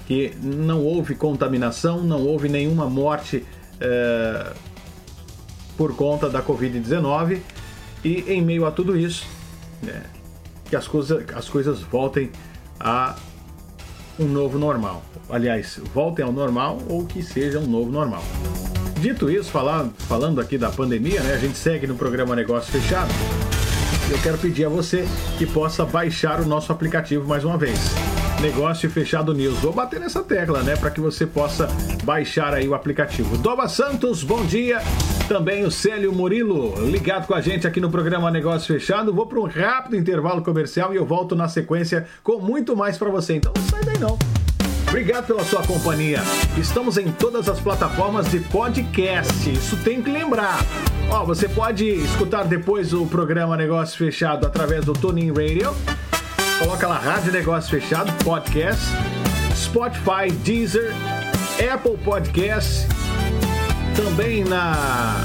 [0.06, 3.46] que não houve contaminação, não houve nenhuma morte
[3.80, 4.54] é,
[5.76, 7.40] por conta da Covid-19
[8.04, 9.26] e em meio a tudo isso,
[9.84, 10.04] né,
[10.70, 12.32] que as coisas, as coisas voltem
[12.80, 13.16] a
[14.20, 15.04] um novo normal.
[15.30, 18.24] Aliás, voltem ao normal ou que seja um novo normal.
[19.00, 21.36] Dito isso, falar, falando aqui da pandemia, né?
[21.36, 23.12] A gente segue no programa Negócio Fechado.
[24.10, 25.06] Eu quero pedir a você
[25.38, 27.78] que possa baixar o nosso aplicativo mais uma vez.
[28.42, 29.60] Negócio Fechado News.
[29.60, 31.68] Vou bater nessa tecla, né, para que você possa
[32.04, 33.38] baixar aí o aplicativo.
[33.38, 34.80] Doba Santos, bom dia.
[35.28, 39.14] Também o Célio Murilo, ligado com a gente aqui no programa Negócio Fechado.
[39.14, 43.10] Vou para um rápido intervalo comercial e eu volto na sequência com muito mais para
[43.10, 43.36] você.
[43.36, 44.18] Então não sai daí não.
[44.88, 46.22] Obrigado pela sua companhia.
[46.58, 49.50] Estamos em todas as plataformas de podcast.
[49.52, 50.60] Isso tem que lembrar.
[51.10, 55.76] Ó, você pode escutar depois o programa Negócio Fechado através do Tuning Radio.
[56.60, 58.82] Coloca lá Rádio Negócio Fechado, podcast,
[59.56, 60.94] Spotify, Deezer,
[61.74, 62.88] Apple Podcast,
[63.96, 65.22] também na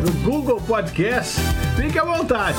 [0.00, 1.40] no Google Podcast.
[1.76, 2.58] Fique à vontade.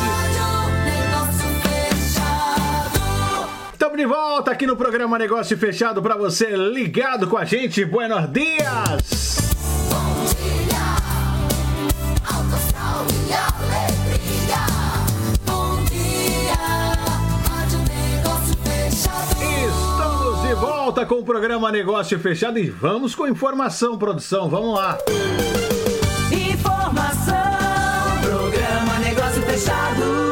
[3.99, 7.83] De volta aqui no programa Negócio Fechado para você ligado com a gente.
[7.83, 9.51] Buenos dias!
[9.89, 10.79] Bom dia,
[12.25, 14.55] alto astral e alegria.
[15.45, 16.55] Bom dia,
[17.49, 19.43] rádio negócio fechado.
[19.43, 24.49] Estamos de volta com o programa Negócio Fechado e vamos com informação, produção.
[24.49, 24.97] Vamos lá.
[26.31, 27.35] Informação,
[28.21, 30.28] programa negócio fechado.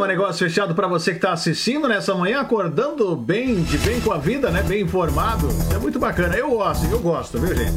[0.00, 4.10] Programa Negócio Fechado para você que está assistindo nessa manhã, acordando bem, de bem com
[4.12, 4.62] a vida, né?
[4.62, 5.46] Bem informado.
[5.48, 6.34] Isso é muito bacana.
[6.36, 7.74] Eu gosto, eu gosto, viu, gente?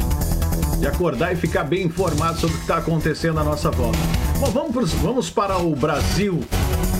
[0.79, 3.97] De acordar e ficar bem informado sobre o que está acontecendo à nossa volta.
[4.39, 6.39] Bom, vamos, pros- vamos para o Brasil,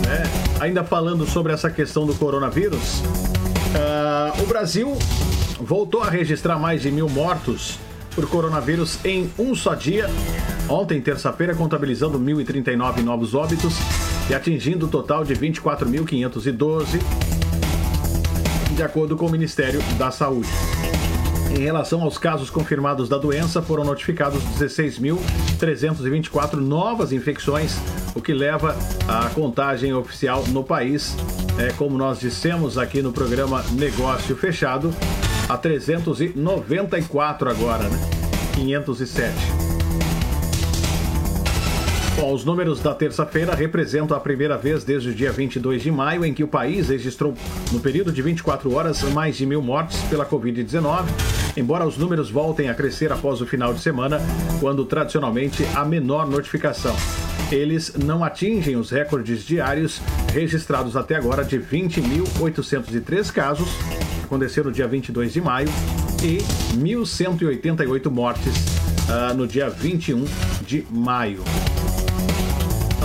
[0.06, 0.24] né?
[0.60, 3.02] Ainda falando sobre essa questão do coronavírus.
[3.80, 4.92] Ah, o Brasil
[5.62, 7.80] voltou a registrar mais de mil mortos
[8.14, 10.10] por coronavírus em um só dia.
[10.68, 13.74] Ontem, terça-feira, contabilizando 1.039 novos óbitos
[14.30, 17.00] e atingindo o total de 24.512,
[18.76, 20.50] de acordo com o Ministério da Saúde.
[21.56, 27.78] Em relação aos casos confirmados da doença, foram notificados 16.324 novas infecções,
[28.16, 28.76] o que leva
[29.08, 31.16] a contagem oficial no país,
[31.60, 34.92] é, como nós dissemos aqui no programa Negócio Fechado,
[35.48, 38.00] a 394 agora, né?
[38.56, 39.63] 507.
[42.16, 46.24] Bom, os números da terça-feira representam a primeira vez desde o dia 22 de maio
[46.24, 47.34] em que o país registrou,
[47.72, 51.06] no período de 24 horas, mais de mil mortes pela Covid-19,
[51.58, 54.22] embora os números voltem a crescer após o final de semana,
[54.60, 56.96] quando tradicionalmente há menor notificação.
[57.52, 60.00] Eles não atingem os recordes diários
[60.32, 63.70] registrados até agora de 20.803 casos,
[64.24, 65.70] aconteceu no dia 22 de maio,
[66.22, 66.38] e
[66.78, 68.54] 1.188 mortes
[69.10, 70.24] ah, no dia 21
[70.66, 71.44] de maio.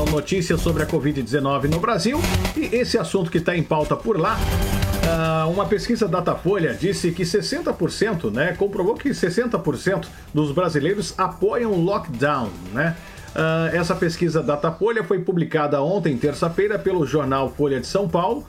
[0.00, 2.20] Então, notícias sobre a Covid-19 no Brasil
[2.56, 4.38] e esse assunto que está em pauta por lá.
[5.04, 11.82] ah, uma pesquisa Datafolha disse que 60%, né, comprovou que 60% dos brasileiros apoiam o
[11.82, 12.96] lockdown, né?
[13.34, 18.46] Ah, essa pesquisa Datafolha foi publicada ontem, terça-feira, pelo jornal Folha de São Paulo.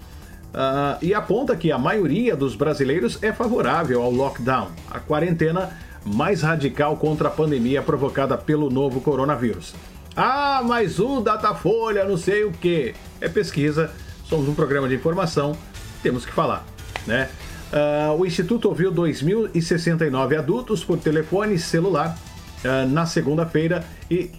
[0.54, 5.72] ah, e aponta que a maioria dos brasileiros é favorável ao lockdown, a quarentena
[6.06, 9.74] mais radical contra a pandemia provocada pelo novo coronavírus.
[10.22, 12.94] Ah, mas o Datafolha, não sei o que.
[13.22, 13.90] É pesquisa,
[14.26, 15.56] somos um programa de informação,
[16.04, 16.66] temos que falar,
[17.08, 17.30] né?
[17.72, 22.18] Ah, o Instituto ouviu 2.069 adultos por telefone celular
[22.66, 24.30] ah, na segunda-feira e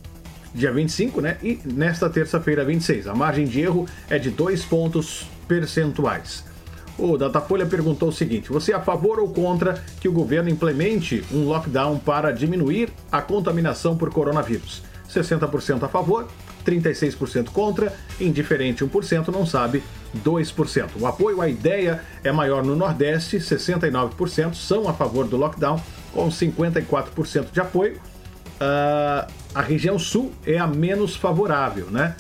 [0.54, 1.38] dia 25, né?
[1.42, 3.06] E nesta terça-feira, 26.
[3.06, 6.44] A margem de erro é de 2 pontos percentuais.
[6.98, 11.24] O Datafolha perguntou o seguinte: você é a favor ou contra que o governo implemente
[11.32, 14.89] um lockdown para diminuir a contaminação por coronavírus?
[15.12, 16.28] 60% a favor,
[16.64, 19.82] 36% contra, indiferente 1% não sabe,
[20.24, 20.90] 2%.
[20.98, 25.80] O apoio à ideia é maior no Nordeste, 69% são a favor do lockdown,
[26.12, 28.00] com 54% de apoio.
[28.60, 32.14] Ah, a região sul é a menos favorável, né?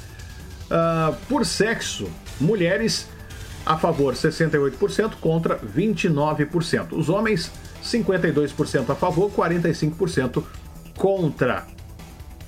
[0.70, 2.08] Ah, por sexo,
[2.40, 3.08] mulheres
[3.64, 6.92] a favor 68% contra 29%.
[6.92, 10.42] Os homens 52% a favor, 45%
[10.96, 11.66] contra.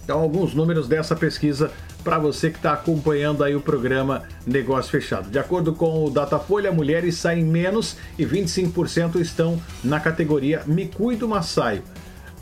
[0.05, 1.71] Então, alguns números dessa pesquisa
[2.03, 5.31] para você que está acompanhando aí o programa Negócio Fechado.
[5.31, 11.29] De acordo com o Datafolha, mulheres saem menos e 25% estão na categoria Me Cuido,
[11.29, 11.83] Mas Saio.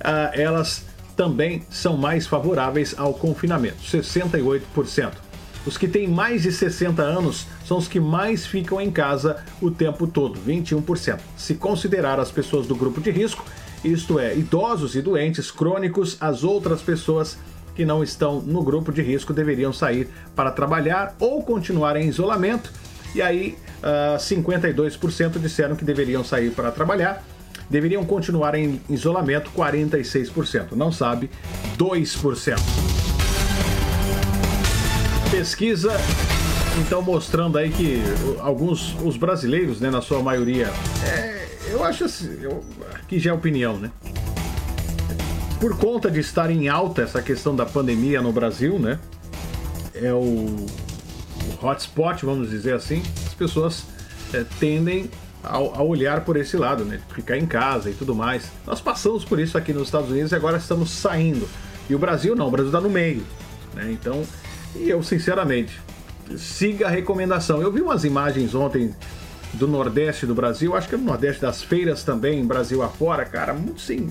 [0.02, 5.12] Ah, elas também são mais favoráveis ao confinamento, 68%.
[5.66, 9.70] Os que têm mais de 60 anos são os que mais ficam em casa o
[9.70, 11.20] tempo todo, 21%.
[11.36, 13.44] Se considerar as pessoas do grupo de risco,
[13.84, 17.36] isto é, idosos e doentes crônicos, as outras pessoas
[17.80, 20.06] que não estão no grupo de risco deveriam sair
[20.36, 22.70] para trabalhar ou continuar em isolamento.
[23.14, 27.24] E aí, ah, 52% disseram que deveriam sair para trabalhar,
[27.70, 30.72] deveriam continuar em isolamento, 46%.
[30.72, 31.30] Não sabe,
[31.78, 32.58] 2%.
[35.30, 35.92] Pesquisa
[36.78, 38.02] então mostrando aí que
[38.40, 40.70] alguns os brasileiros, né, na sua maioria,
[41.02, 42.62] é, eu acho assim, eu,
[42.94, 43.90] aqui já é opinião, né?
[45.60, 48.98] Por conta de estar em alta essa questão da pandemia no Brasil, né?
[49.94, 50.66] É o, o
[51.66, 53.84] hotspot, vamos dizer assim, as pessoas
[54.32, 55.10] é, tendem
[55.44, 56.98] a, a olhar por esse lado, né?
[57.14, 58.50] Ficar em casa e tudo mais.
[58.66, 61.46] Nós passamos por isso aqui nos Estados Unidos e agora estamos saindo.
[61.90, 63.22] E o Brasil não, o Brasil está no meio.
[63.74, 63.90] Né?
[63.92, 64.22] Então,
[64.74, 65.78] e eu sinceramente,
[66.38, 67.60] siga a recomendação.
[67.60, 68.94] Eu vi umas imagens ontem
[69.52, 73.52] do Nordeste do Brasil, acho que é no Nordeste das feiras também, Brasil afora, cara,
[73.52, 74.10] muito sim.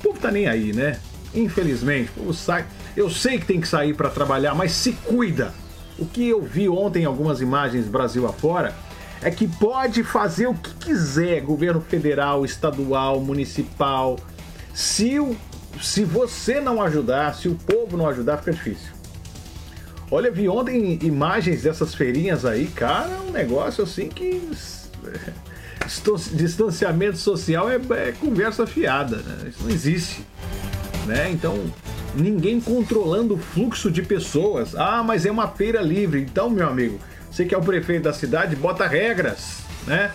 [0.00, 0.98] O povo tá nem aí, né?
[1.34, 2.64] Infelizmente, o povo sai.
[2.96, 5.52] Eu sei que tem que sair para trabalhar, mas se cuida.
[5.98, 8.74] O que eu vi ontem em algumas imagens Brasil afora
[9.22, 14.18] é que pode fazer o que quiser, governo federal, estadual, municipal.
[14.72, 15.36] Se, o,
[15.80, 18.92] se você não ajudar, se o povo não ajudar, fica difícil.
[20.10, 24.42] Olha, vi ontem imagens dessas feirinhas aí, cara, um negócio assim que.
[25.86, 29.48] Estou- Distanciamento social é, é conversa fiada, né?
[29.48, 30.24] Isso não existe.
[31.06, 31.30] Né?
[31.30, 31.58] Então,
[32.14, 34.74] ninguém controlando o fluxo de pessoas.
[34.74, 36.20] Ah, mas é uma feira livre.
[36.20, 36.98] Então, meu amigo,
[37.30, 40.12] você que é o prefeito da cidade, bota regras, né?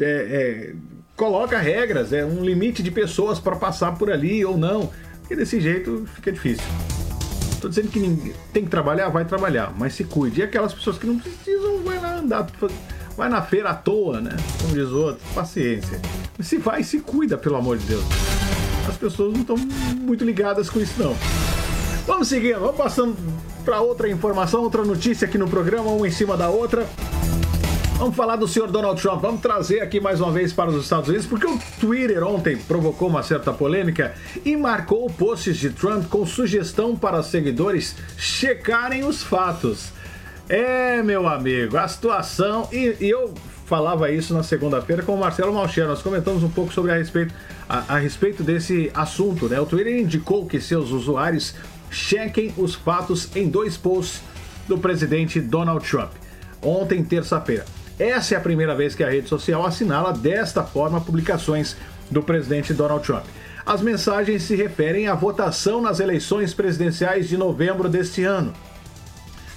[0.00, 0.74] É, é,
[1.16, 4.90] coloca regras, é um limite de pessoas para passar por ali ou não.
[5.20, 6.64] Porque desse jeito fica difícil.
[7.60, 10.40] Tô dizendo que ninguém tem que trabalhar, vai trabalhar, mas se cuide.
[10.40, 12.46] E aquelas pessoas que não precisam, vai lá andar,
[13.16, 14.36] vai na feira à toa, né?
[14.60, 16.00] Como diz o outro, paciência.
[16.40, 18.04] Se vai, se cuida, pelo amor de Deus.
[18.88, 21.16] As pessoas não estão muito ligadas com isso, não.
[22.06, 23.16] Vamos seguindo, vamos passando
[23.64, 26.86] para outra informação, outra notícia aqui no programa, uma em cima da outra.
[27.96, 29.22] Vamos falar do senhor Donald Trump.
[29.22, 33.08] Vamos trazer aqui mais uma vez para os Estados Unidos, porque o Twitter ontem provocou
[33.08, 39.93] uma certa polêmica e marcou posts de Trump com sugestão para seguidores checarem os fatos.
[40.48, 42.68] É, meu amigo, a situação.
[42.72, 43.32] E, e eu
[43.66, 45.86] falava isso na segunda-feira com o Marcelo Malcher.
[45.86, 47.34] Nós comentamos um pouco sobre a respeito,
[47.68, 49.60] a, a respeito desse assunto, né?
[49.60, 51.54] O Twitter indicou que seus usuários
[51.90, 54.22] chequem os fatos em dois posts
[54.68, 56.10] do presidente Donald Trump
[56.64, 57.64] ontem, terça-feira.
[57.98, 61.76] Essa é a primeira vez que a rede social assinala desta forma publicações
[62.10, 63.24] do presidente Donald Trump.
[63.64, 68.52] As mensagens se referem à votação nas eleições presidenciais de novembro deste ano.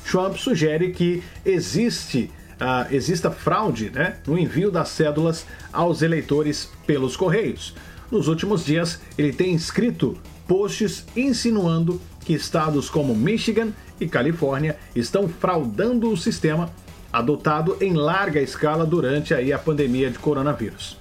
[0.10, 7.18] Trump sugere que existe, ah, exista fraude né, no envio das cédulas aos eleitores pelos
[7.18, 7.76] correios.
[8.10, 15.28] Nos últimos dias, ele tem escrito posts insinuando que estados como Michigan e Califórnia estão
[15.28, 16.72] fraudando o sistema
[17.12, 20.98] adotado em larga escala durante aí a pandemia de coronavírus.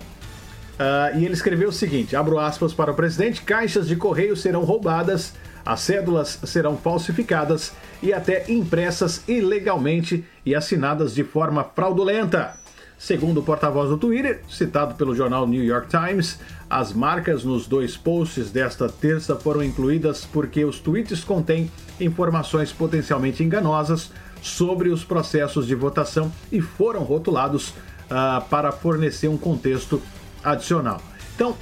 [0.78, 4.64] Ah, e ele escreveu o seguinte: abro aspas para o presidente, caixas de correio serão
[4.64, 5.32] roubadas,
[5.66, 12.54] as cédulas serão falsificadas e até impressas ilegalmente e assinadas de forma fraudulenta.
[12.96, 16.38] Segundo o porta-voz do Twitter, citado pelo jornal New York Times,
[16.70, 23.42] as marcas nos dois posts desta terça foram incluídas porque os tweets contêm informações potencialmente
[23.42, 24.10] enganosas
[24.40, 27.74] sobre os processos de votação e foram rotulados
[28.08, 30.00] ah, para fornecer um contexto
[30.42, 31.02] adicional.
[31.37, 31.55] Então,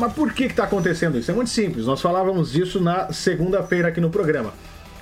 [0.00, 1.30] mas por que está acontecendo isso?
[1.30, 1.84] É muito simples.
[1.86, 4.52] Nós falávamos disso na segunda-feira aqui no programa.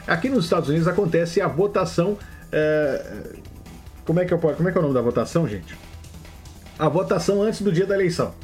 [0.06, 2.18] Aqui nos Estados Unidos acontece a votação.
[2.50, 3.36] eh,
[4.04, 5.76] como, é que eu, como é que é o nome da votação, gente?
[6.76, 8.34] A votação antes do dia da eleição.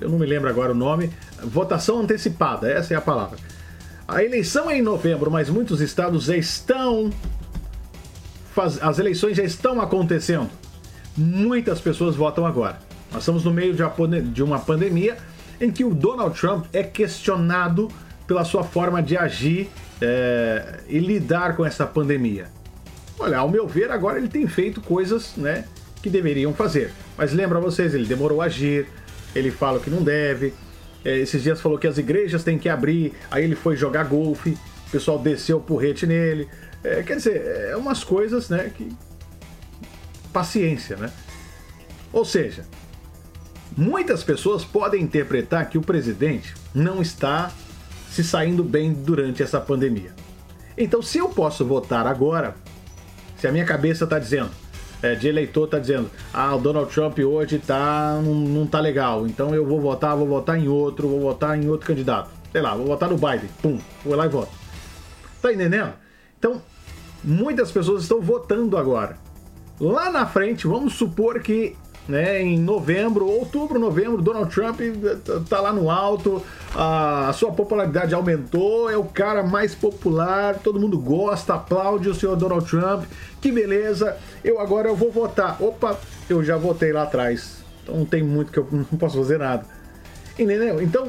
[0.00, 1.12] Eu não me lembro agora o nome.
[1.44, 3.38] Votação antecipada, essa é a palavra.
[4.08, 7.10] A eleição é em novembro, mas muitos estados já estão.
[8.52, 10.50] faz- As eleições já estão acontecendo.
[11.16, 12.78] Muitas pessoas votam agora.
[13.14, 15.16] Nós estamos no meio de uma pande- de uma pandemia
[15.60, 17.88] em que o Donald Trump é questionado
[18.26, 19.70] pela sua forma de agir
[20.02, 22.46] é, e lidar com essa pandemia.
[23.16, 25.64] Olha, ao meu ver, agora ele tem feito coisas né,
[26.02, 26.90] que deveriam fazer.
[27.16, 28.88] Mas lembra vocês, ele demorou a agir,
[29.32, 30.52] ele fala que não deve.
[31.04, 34.58] é, esses dias falou que as igrejas têm que abrir, aí ele foi jogar golfe,
[34.88, 36.48] o pessoal desceu o porrete nele.
[36.82, 37.40] É, quer dizer,
[37.70, 38.90] é umas coisas né, que.
[40.32, 41.10] Paciência, né?
[42.12, 42.64] Ou seja,
[43.76, 47.50] muitas pessoas podem interpretar que o presidente não está
[48.10, 50.12] se saindo bem durante essa pandemia.
[50.76, 52.54] Então, se eu posso votar agora,
[53.36, 54.50] se a minha cabeça está dizendo,
[55.02, 59.26] é, de eleitor está dizendo, ah, o Donald Trump hoje tá, não, não tá legal,
[59.26, 62.30] então eu vou votar, vou votar em outro, vou votar em outro candidato.
[62.50, 63.50] Sei lá, vou votar no Biden.
[63.60, 64.52] Pum, vou lá e voto.
[65.42, 65.92] Tá entendendo?
[66.38, 66.62] Então,
[67.22, 69.18] muitas pessoas estão votando agora.
[69.80, 74.78] Lá na frente, vamos supor que né, em novembro, outubro, novembro, Donald Trump
[75.48, 76.42] tá lá no alto,
[76.74, 82.36] a sua popularidade aumentou, é o cara mais popular, todo mundo gosta, aplaude o senhor
[82.36, 83.04] Donald Trump,
[83.40, 85.56] que beleza, eu agora eu vou votar.
[85.62, 85.98] Opa,
[86.28, 89.64] eu já votei lá atrás, então não tem muito que eu não posso fazer nada.
[90.38, 90.82] Entendeu?
[90.82, 91.06] Então,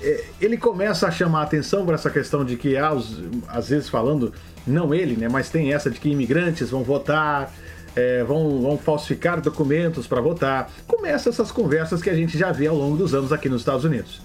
[0.00, 3.88] é, ele começa a chamar atenção para essa questão de que, ah, os- às vezes
[3.88, 4.32] falando,
[4.66, 7.52] não ele, né, mas tem essa de que imigrantes vão votar,
[7.94, 10.70] é, vão, vão falsificar documentos para votar.
[10.86, 13.84] Começa essas conversas que a gente já vê ao longo dos anos aqui nos Estados
[13.84, 14.22] Unidos.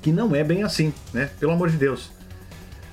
[0.00, 1.30] Que não é bem assim, né?
[1.38, 2.10] Pelo amor de Deus.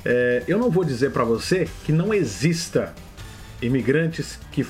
[0.05, 2.93] É, eu não vou dizer para você que não exista
[3.61, 4.65] imigrantes que,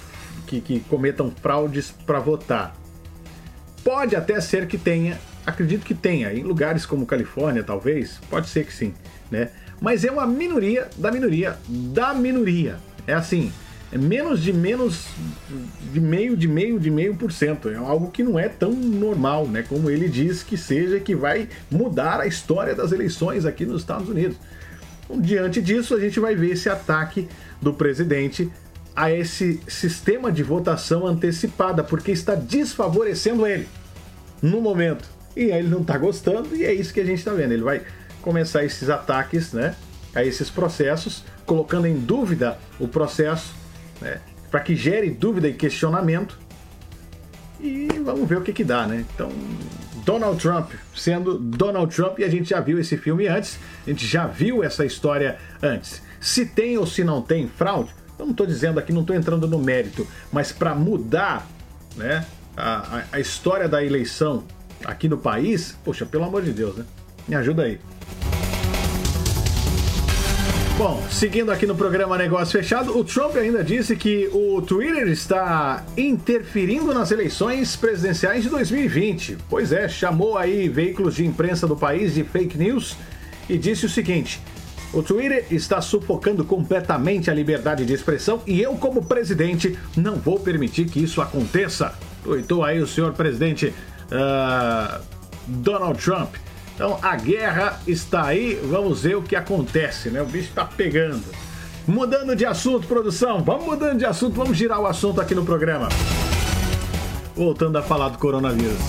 [0.47, 2.75] que, que cometam fraudes para votar.
[3.83, 8.65] Pode até ser que tenha, acredito que tenha, em lugares como Califórnia, talvez, pode ser
[8.65, 8.93] que sim,
[9.31, 9.49] né?
[9.79, 12.77] Mas é uma minoria da minoria da minoria.
[13.07, 13.51] É assim,
[13.91, 15.07] é menos de menos
[15.91, 17.69] de meio de meio de meio por cento.
[17.69, 19.63] É algo que não é tão normal, né?
[19.67, 24.07] Como ele diz que seja, que vai mudar a história das eleições aqui nos Estados
[24.07, 24.37] Unidos.
[25.05, 27.27] Então, diante disso, a gente vai ver esse ataque
[27.59, 28.51] do presidente
[28.95, 33.67] a esse sistema de votação antecipada, porque está desfavorecendo ele
[34.41, 35.09] no momento.
[35.35, 37.53] E aí ele não está gostando, e é isso que a gente está vendo.
[37.53, 37.81] Ele vai
[38.21, 39.75] começar esses ataques né,
[40.13, 43.53] a esses processos, colocando em dúvida o processo,
[44.01, 44.19] né,
[44.49, 46.37] para que gere dúvida e questionamento.
[47.59, 49.05] E vamos ver o que, que dá, né?
[49.13, 49.29] Então,
[50.05, 54.05] Donald Trump sendo Donald Trump, e a gente já viu esse filme antes, a gente
[54.07, 56.01] já viu essa história antes.
[56.21, 59.47] Se tem ou se não tem fraude, eu não estou dizendo aqui, não estou entrando
[59.47, 61.47] no mérito, mas para mudar
[61.95, 62.25] né,
[62.55, 64.43] a, a- história da eleição
[64.85, 66.85] aqui no país, poxa, pelo amor de Deus, né?
[67.27, 67.79] Me ajuda aí.
[70.79, 75.83] Bom, seguindo aqui no programa Negócio Fechado, o Trump ainda disse que o Twitter está
[75.97, 79.39] interferindo nas eleições presidenciais de 2020.
[79.49, 82.95] Pois é, chamou aí veículos de imprensa do país de fake news
[83.49, 84.39] e disse o seguinte:
[84.93, 90.39] o Twitter está sufocando completamente a liberdade de expressão e eu, como presidente, não vou
[90.39, 91.93] permitir que isso aconteça.
[92.23, 93.73] Tuitou aí o senhor presidente
[94.13, 95.01] ah,
[95.45, 96.35] Donald Trump.
[96.79, 100.21] Então a guerra está aí, vamos ver o que acontece, né?
[100.21, 101.25] O bicho está pegando.
[101.85, 105.89] Mudando de assunto, produção, vamos mudando de assunto, vamos girar o assunto aqui no programa.
[107.35, 108.79] voltando a falar do coronavírus.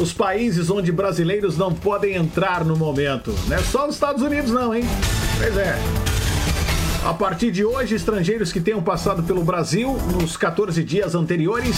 [0.00, 3.32] Os países onde brasileiros não podem entrar no momento.
[3.46, 4.82] Não é só os Estados Unidos, não, hein?
[5.38, 5.78] Pois é.
[7.04, 11.76] A partir de hoje, estrangeiros que tenham passado pelo Brasil nos 14 dias anteriores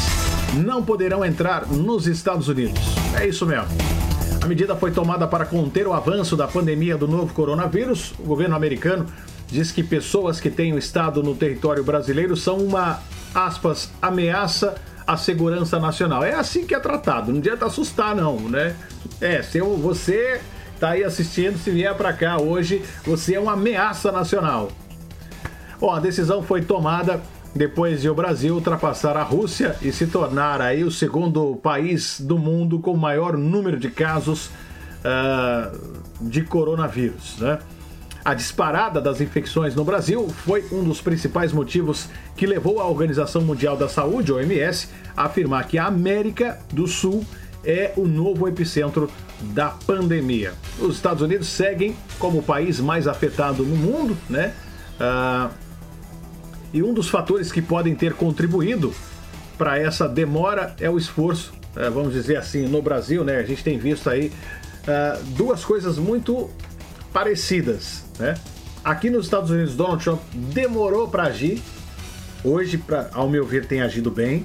[0.54, 2.80] não poderão entrar nos Estados Unidos.
[3.20, 3.68] É isso mesmo.
[4.44, 8.12] A medida foi tomada para conter o avanço da pandemia do novo coronavírus.
[8.18, 9.06] O governo americano
[9.48, 13.00] diz que pessoas que tenham estado no território brasileiro são uma,
[13.34, 14.74] aspas, ameaça
[15.06, 16.22] à segurança nacional.
[16.22, 18.76] É assim que é tratado, não adianta assustar não, né?
[19.18, 20.42] É, se eu, você
[20.78, 24.70] tá aí assistindo, se vier para cá hoje, você é uma ameaça nacional.
[25.80, 27.18] Bom, a decisão foi tomada
[27.54, 32.36] depois de o Brasil ultrapassar a Rússia e se tornar aí o segundo país do
[32.36, 34.50] mundo com maior número de casos
[35.04, 35.70] ah,
[36.20, 37.58] de coronavírus, né?
[38.24, 43.42] A disparada das infecções no Brasil foi um dos principais motivos que levou a Organização
[43.42, 47.22] Mundial da Saúde, OMS, a afirmar que a América do Sul
[47.62, 49.10] é o novo epicentro
[49.52, 50.54] da pandemia.
[50.80, 54.54] Os Estados Unidos seguem como o país mais afetado no mundo, né?
[54.98, 55.50] Ah,
[56.74, 58.92] e um dos fatores que podem ter contribuído
[59.56, 63.36] para essa demora é o esforço, eh, vamos dizer assim, no Brasil, né?
[63.36, 64.32] A gente tem visto aí
[64.86, 66.50] ah, duas coisas muito
[67.12, 68.34] parecidas, né?
[68.84, 71.62] Aqui nos Estados Unidos, Donald Trump demorou para agir.
[72.42, 74.44] Hoje, pra, ao meu ver, tem agido bem,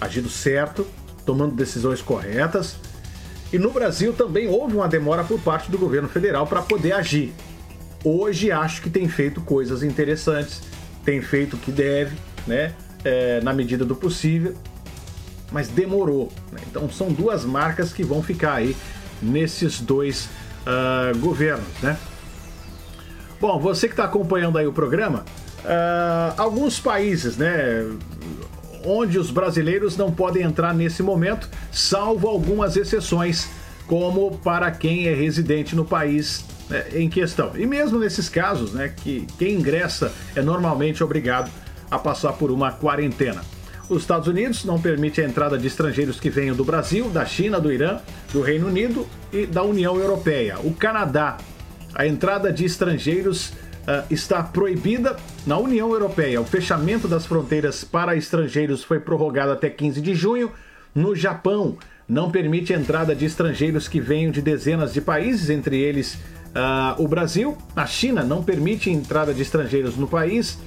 [0.00, 0.84] agido certo,
[1.24, 2.76] tomando decisões corretas.
[3.52, 7.32] E no Brasil também houve uma demora por parte do governo federal para poder agir.
[8.02, 10.62] Hoje acho que tem feito coisas interessantes,
[11.10, 12.72] tem feito o que deve, né?
[13.04, 14.54] É, na medida do possível,
[15.50, 16.30] mas demorou.
[16.52, 16.60] né?
[16.70, 18.76] Então são duas marcas que vão ficar aí
[19.20, 20.28] nesses dois
[20.64, 21.98] ah, governos, né?
[23.40, 25.24] Bom, você que está acompanhando aí o programa,
[25.64, 27.90] ah, alguns países, né,
[28.84, 33.48] onde os brasileiros não podem entrar nesse momento, salvo algumas exceções,
[33.88, 37.52] como para quem é residente no país né, em questão.
[37.56, 41.50] E mesmo nesses casos, né, que quem ingressa é normalmente obrigado
[41.90, 43.42] a passar por uma quarentena.
[43.88, 47.60] Os Estados Unidos não permite a entrada de estrangeiros que venham do Brasil, da China,
[47.60, 47.98] do Irã,
[48.32, 50.58] do Reino Unido e da União Europeia.
[50.60, 51.38] O Canadá,
[51.92, 53.52] a entrada de estrangeiros
[53.84, 56.40] ah, está proibida na União Europeia.
[56.40, 60.52] O fechamento das fronteiras para estrangeiros foi prorrogado até 15 de junho.
[60.94, 61.76] No Japão,
[62.08, 66.16] não permite a entrada de estrangeiros que venham de dezenas de países, entre eles
[66.54, 67.56] ah, o Brasil.
[67.74, 70.58] A China não permite entrada de estrangeiros no país.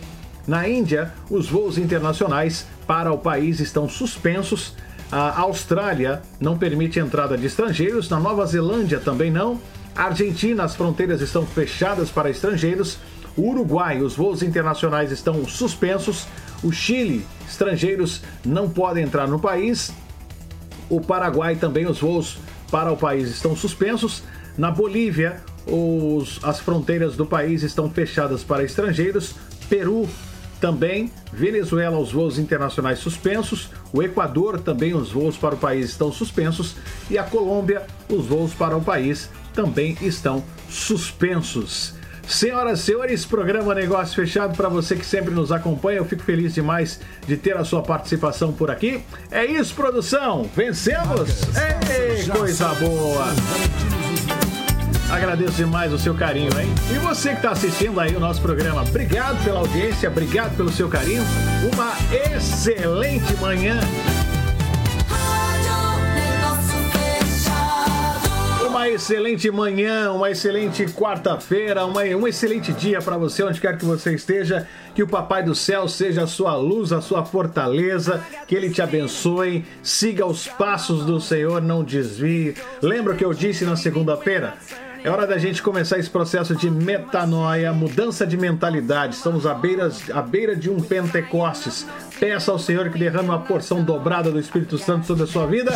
[0.48, 4.76] Na Índia, os voos internacionais para o país estão suspensos.
[5.12, 8.10] A Austrália não permite entrada de estrangeiros.
[8.10, 9.60] Na Nova Zelândia também não.
[9.96, 12.98] A Argentina, as fronteiras estão fechadas para estrangeiros.
[13.38, 16.26] O Uruguai, os voos internacionais estão suspensos.
[16.64, 19.94] O Chile, estrangeiros não podem entrar no país.
[20.90, 22.38] O Paraguai também os voos
[22.72, 24.24] para o país estão suspensos.
[24.58, 29.36] Na Bolívia, os- as fronteiras do país estão fechadas para estrangeiros.
[29.70, 30.08] Peru
[30.60, 31.12] também.
[31.32, 33.70] Venezuela, os voos internacionais suspensos.
[33.92, 36.76] O Equador também os voos para o país estão suspensos.
[37.10, 41.94] E a Colômbia, os voos para o país também estão suspensos.
[42.26, 45.98] Senhoras e senhores, programa Negócio Fechado para você que sempre nos acompanha.
[45.98, 49.04] Eu fico feliz demais de ter a sua participação por aqui.
[49.30, 50.50] É isso, produção.
[50.56, 51.30] Vencemos?
[51.92, 53.26] Ei, coisa boa.
[55.14, 56.68] Agradeço demais o seu carinho, hein?
[56.90, 60.90] E você que está assistindo aí o nosso programa, obrigado pela audiência, obrigado pelo seu
[60.90, 61.22] carinho.
[61.72, 61.94] Uma
[62.36, 63.80] excelente manhã,
[68.66, 73.86] uma excelente manhã, uma excelente quarta-feira, uma, um excelente dia para você, onde quer que
[73.86, 74.68] você esteja.
[74.96, 78.82] Que o Papai do Céu seja a sua luz, a sua fortaleza, que Ele te
[78.82, 79.64] abençoe.
[79.84, 82.56] Siga os passos do Senhor, não desvie.
[82.82, 84.56] Lembra o que eu disse na segunda-feira?
[85.04, 89.16] É hora da gente começar esse processo de metanoia, mudança de mentalidade.
[89.16, 91.86] Estamos à beira, à beira de um Pentecostes.
[92.22, 95.74] Peça ao Senhor que derrame uma porção dobrada do Espírito Santo sobre a sua vida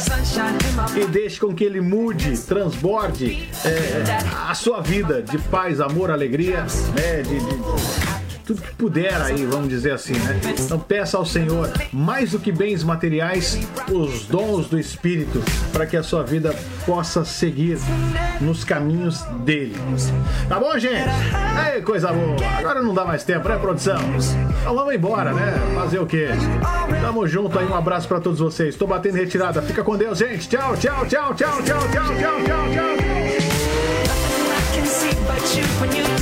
[0.96, 6.66] e deixe com que ele mude, transborde é, a sua vida de paz, amor, alegria,
[6.96, 7.22] né?
[7.24, 8.07] De, de-
[8.48, 10.40] tudo que puder aí, vamos dizer assim, né?
[10.58, 13.60] Então peça ao Senhor, mais do que bens materiais,
[13.92, 15.44] os dons do Espírito,
[15.74, 17.78] para que a sua vida possa seguir
[18.40, 19.76] nos caminhos dele.
[20.48, 21.10] Tá bom, gente?
[21.58, 22.38] Aí, coisa boa.
[22.58, 24.00] Agora não dá mais tempo, né, produção?
[24.62, 25.54] Então vamos embora, né?
[25.76, 26.30] Fazer o quê?
[27.02, 28.78] Tamo junto aí, um abraço para todos vocês.
[28.78, 29.62] Tô batendo retirada.
[29.62, 30.48] Fica com Deus, gente.
[30.48, 32.98] Tchau, tchau, tchau, tchau, tchau, tchau, tchau, tchau.
[35.90, 36.17] tchau.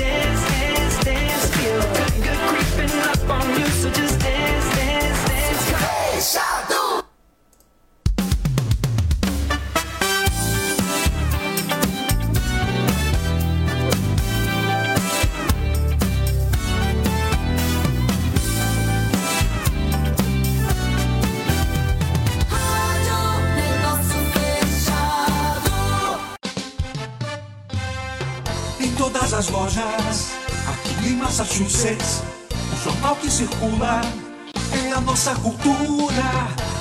[35.16, 36.24] Nossa cultura.